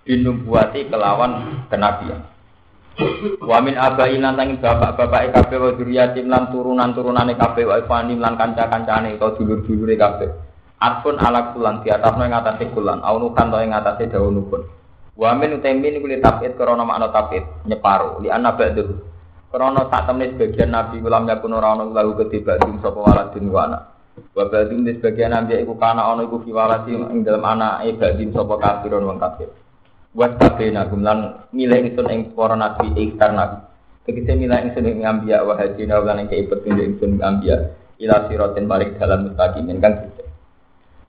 [0.02, 2.20] Binubuati kelawan kenabian.
[3.42, 8.34] Wa min abai lan tanging bapak-bapake kabeh wa dzurriyyatin lan turunan-turunane kabeh wa ifanim lan
[8.34, 10.30] kanca-kancane utawa dulur-dulure kabeh.
[10.82, 14.62] Atpun ala kulan di atas yang ngatasi kulan, aunukan to yang ngatasi daunukun.
[15.14, 18.98] Wamin utemin kuli tapit korona makna tapit nyeparu li anak ba'du.
[19.46, 23.62] Korona tak temen sebagian nabi ulam yakun ora ono lagu ketiba dum sapa waladin wa
[23.70, 23.93] anak.
[24.14, 28.30] Wa ba'dum di sebagian nabi iku kana ono iku fi waladin ing dalem anake ba'din
[28.30, 29.50] sapa kafirun wong kafir.
[30.14, 33.58] Wa tabena gumlan milih ingsun ing para nabi ikhtar nabi.
[34.06, 38.98] Tegese milih ingsun ing ambiya wa hadina lan ing keipet ingsun ambiya ila siratin balik
[38.98, 40.22] dalam mustaqimin kan gitu.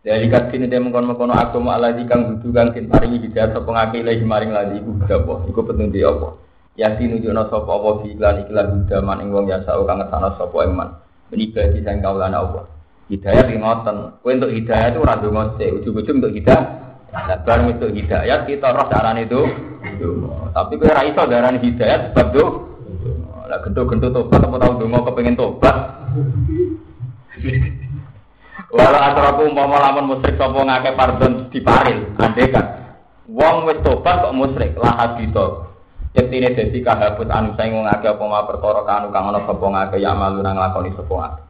[0.06, 4.06] Dari kasih ini mengkono mengkono agama Allah kang butuh kang kin paringi hidayah sapa ngake
[4.06, 6.30] ilahi maring lagi iku apa iku petunjuk apa
[6.78, 10.58] ya tinunjukna sapa apa fi iklan iklan hudaman ing wong ya sak kang ngetana sapa
[10.62, 10.90] iman
[11.34, 12.75] menibadi sang kaulana apa
[13.12, 17.80] hidayah ki ngoten kowe untuk hidayah itu ora ndonga sik ujug-ujug untuk hidayah Nah, barang
[17.80, 19.48] itu hidayat kita roh darah itu,
[20.52, 22.50] tapi kowe ora iso darah hidayat sebab tuh,
[23.48, 25.76] lah gento-gento tobat apa tau donga kepengen tobat.
[28.76, 33.00] Walau asraku umpama lamun musyrik sapa ngake pardon diparil, andekan.
[33.32, 35.72] Wong wis tobat kok musyrik, lah habito.
[36.12, 40.04] Yektine dadi kahabut anu saing wong akeh apa ma perkara kanu kang ana sapa ngake
[40.04, 41.45] ya malu nang lakoni sapa ngake.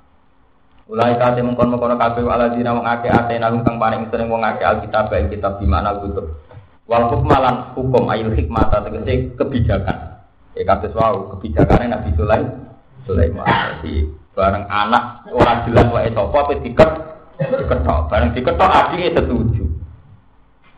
[0.86, 4.62] Ulai kate mengkon-mengkon kabeh ala dina wong akeh ate nang kang paring sering wong akeh
[4.62, 6.46] alkitab ing kitab di mana kutub.
[6.86, 10.22] Wal hukmalan hukum ayil hikmah tegese kebijakan.
[10.54, 12.78] Ya kados wau kebijakane Nabi Sulaiman.
[13.10, 13.46] Sulaiman.
[13.50, 14.06] Jadi
[14.36, 16.92] bareng anak orang jelas wae sapa apa diket
[17.40, 19.64] diketok bareng diketok adike setuju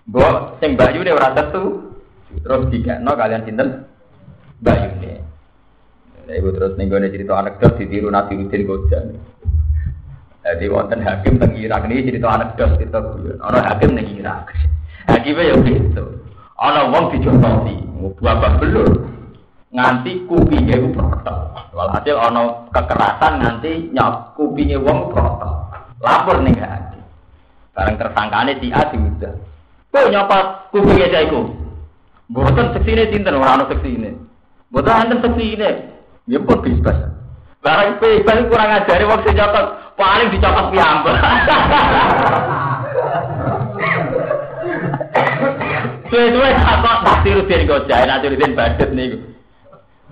[0.08, 1.90] mbok sing Bayu ne ora setu
[2.46, 3.90] terus dikekno kalian sinten
[4.62, 4.94] Bayu
[6.28, 9.16] Nah, ibu terus nih gue cerita anekdot ditiru Nabi Udin Gojan.
[10.48, 13.36] Jadi wonten hakim teng Irak ini cerita anekdot cerita gue.
[13.44, 14.48] Orang hakim teng Irak.
[15.12, 16.04] Hakimnya ya gitu.
[16.56, 17.76] Orang wong dicontohi,
[18.24, 19.12] bapak belur
[19.76, 21.70] nganti kupingnya itu protok.
[21.76, 25.68] Walhasil ono kekerasan nganti nyok kupingnya wong protok.
[26.00, 27.00] Lapor nih hati.
[27.76, 29.34] Sekarang tersangkane si A diudah.
[29.92, 31.42] Kok nyopot kupingnya saya iku?
[32.32, 34.12] Buatan seksi ini sinten ono seksi ini.
[34.72, 35.72] Buatan enten seksi ini.
[36.28, 36.98] Ya pun bebas.
[37.64, 41.18] Barang bebas kurang ajari wong sing nyopot paling dicopot piyambak.
[46.08, 49.20] Suwe-suwe takut Nasiruddin Gojai, Nasiruddin Badut nih.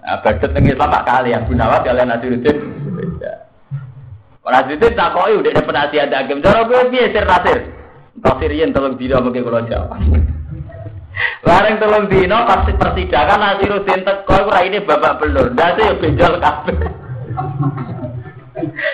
[0.03, 2.57] Nah, Badut ning Islam tak kali ya, Gunawan kalian Nasiruddin.
[4.43, 6.43] Nasiruddin tak kok udah ada penasihat hakim.
[6.43, 7.57] Cara gue piye sir nasir?
[8.19, 10.01] Tasirian tolong dino mungkin kalau jawab.
[11.45, 15.53] Bareng tolong dino pasti persidangan Nasiruddin teko ora ini babak belur.
[15.53, 16.77] Ndase ya benjol kabeh.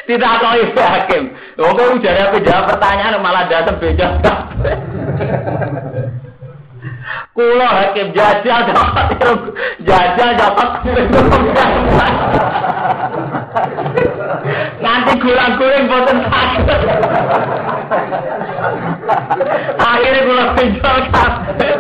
[0.08, 1.24] Tidak kok ibu hakim.
[1.60, 4.76] Wong kok ujar apa jawab pertanyaan malah datang kabeh.
[7.32, 9.08] Kulo hakim jajal dapat
[9.88, 10.70] jajal dapat
[14.82, 16.80] Nanti gulang-guling boten saged.
[19.80, 21.74] Akhirnya kula pinjol kabeh.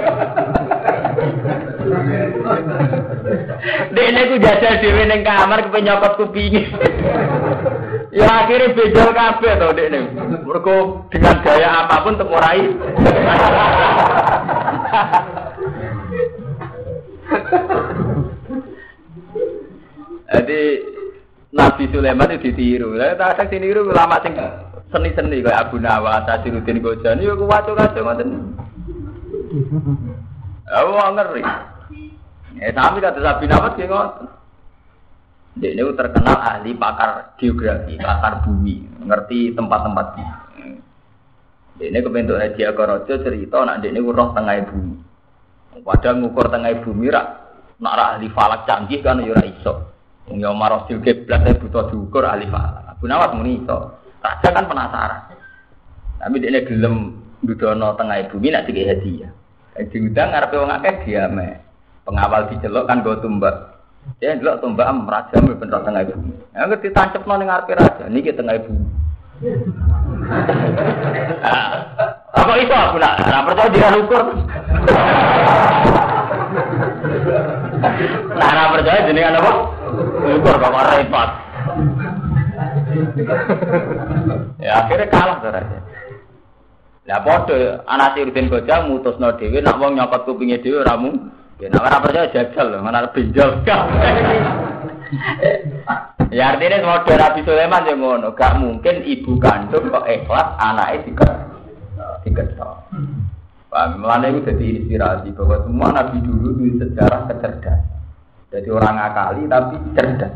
[3.91, 6.63] Dene ku jajal dhewe ning kamar kepen nyokot kupinge.
[8.11, 9.99] Ya akhirnya bejol kabeh to dekne.
[10.43, 12.63] Mergo dengan gaya apa pun temu rai.
[20.31, 20.61] Jadi
[21.51, 22.95] Nabi Sulaiman itu ditiru.
[22.95, 24.35] Lah tak ada ditiru ulama sing
[24.91, 28.29] seni-seni kayak Abu Nawas, Asiruddin Gojani yo kuwaco-kaco ngoten.
[30.71, 31.43] Oh, ngeri.
[32.59, 34.40] Eh, sami kata Nabi Nawas ki ngoten.
[35.51, 40.07] Dia ini terkenal ahli pakar geografi, pakar bumi, ngerti tempat-tempat.
[41.75, 44.95] Dia ini kebentuk Raja Korojo cerita, nak dia ini roh tengah bumi.
[45.83, 47.27] Padahal ngukur tengah bumi rak,
[47.83, 49.91] nak ahli falak canggih kan yura iso.
[50.31, 52.95] Ya marosil kiblat saya butuh diukur ahli falak.
[52.95, 53.99] Abu Nawas muni iso.
[54.23, 55.35] Raja kan penasaran.
[56.21, 56.95] Tapi dia ini gelem
[57.43, 59.31] dudono tengah bumi nak dikei hadiah.
[59.89, 61.59] Diundang ngarepe wong akeh diame.
[62.07, 63.70] Pengawal diceluk kan go tumbak.
[64.21, 66.33] Ya ndelok tumbak am raja ben tengah bumi.
[66.53, 68.85] Ya ngerti tancapno ning ngarepe raja niki tengah bumi.
[72.29, 74.21] Apa iso aku nak ora percaya dia ukur.
[78.37, 79.51] Nah, ora percaya jenengan apa?
[80.37, 81.29] Ukur kok repot.
[84.61, 85.77] ya akhirnya kalah to raja.
[87.09, 91.33] Lah padha anak Siruddin Koja mutusno dhewe nak wong nyokot kupinge dhewe ora mung.
[91.61, 93.61] Ya nek ora percaya jajal lho, mana benjol
[96.33, 101.31] Ya artinya model Nabi Sulaiman yang ngono, gak mungkin ibu kandung kok ikhlas anaknya diket
[102.25, 102.89] diketok.
[103.69, 104.03] Paham?
[104.03, 107.79] Melana itu jadi inspirasi bahwa semua Nabi dulu itu sejarah kecerdasan.
[108.51, 110.33] Jadi orang akali tapi cerdas.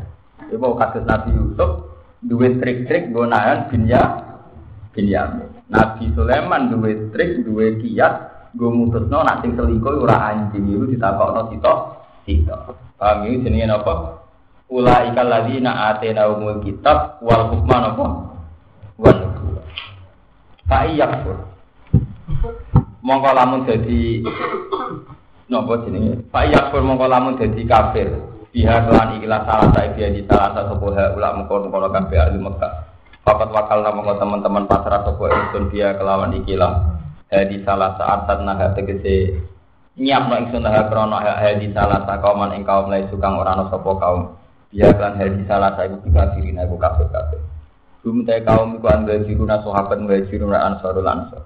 [0.48, 1.90] Itu mau kasus Nabi Yusuf,
[2.24, 4.02] duit trik-trik gunakan binya
[4.96, 5.52] Binyamin.
[5.68, 11.52] Nabi Sulaiman duwe trik, duwe kiat, gue mutusno nak sing selingkuh ora anjing itu ditakokno
[11.52, 11.78] sitok
[12.24, 12.60] sitok.
[12.96, 14.24] Paham ini jenenge apa?
[14.72, 18.06] Ulaika alladzina atena umul kitab wal hukma napa?
[18.96, 19.66] Wan nubuwah.
[20.66, 21.38] Fa iyakfur.
[23.06, 24.24] Mongko lamun dadi
[25.52, 26.24] napa jenenge?
[26.32, 28.10] Fa iyakfur mongko lamun dadi kafir.
[28.56, 32.74] Biha kelan ikilah salah saya dia di salah satu buah ulak mengkono-kono kafir ahli Mekah.
[33.28, 37.04] Fakat wakal nama teman-teman pasrah sopo ingsun dia kelawan ikilah.
[37.26, 39.42] Hadi salah saat naha tegese
[39.98, 43.98] nyiap no ingsun naha krono hadi salah sa kauman ing kaum lai sukang orano sopo
[43.98, 44.38] kaum.
[44.76, 47.42] Kan hadi salah sa ibu kafirin ibu kafir kafir.
[48.06, 51.42] Bum te kaum iku anda jiruna sahabat wa jiruna ansarul ansar.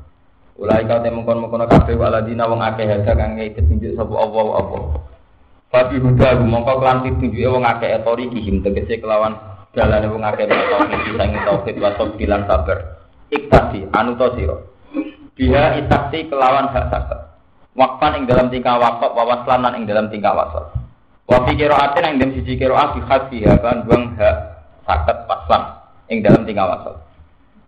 [0.60, 4.60] Ulai kau te mengkon mengkono kafir waladina wong akeh hada kang ngei petunjuk sopo Allah
[4.60, 4.80] apa.
[5.70, 9.38] Fabi huda mongko kelan pitunjuke wong akeh etori kihim tegese kelawan
[9.72, 12.78] dalane wong akeh tauhid sang tauhid wa bilan sabar
[13.30, 14.58] iktasi anu to sira
[15.40, 17.32] biha itaksi kelawan hak sabar
[17.72, 20.68] wakfan ing dalam tingkah wakaf wa waslan ing dalam tingkah wasal
[21.32, 24.36] wa fi qiraatin ing dalam siji qiraat bi hadfiha kan buang hak
[24.84, 25.80] sakat waslan
[26.12, 27.00] ing dalam tingkah wasal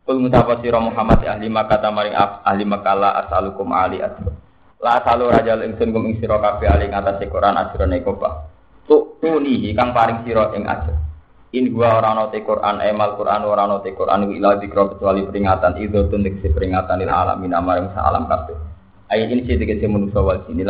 [0.02, 4.34] Kul mutapa sira Muhammad ahli makata maring ahli makala asalukum ali asro
[4.82, 8.50] La asalu rajal ingsun kum ing sira kabeh ali ngatas Quran ajrone kobah.
[8.90, 11.11] Tuk tunihi kang paring sira ing ajr
[11.52, 15.28] In gua ora ana te Quran emal Quran ora ana te Quran ila dikra kecuali
[15.28, 18.56] peringatan itu tunik si peringatan lil alamin amaring sa alam kabeh.
[19.12, 20.64] Ayat ini sih dikasih manusia wal sini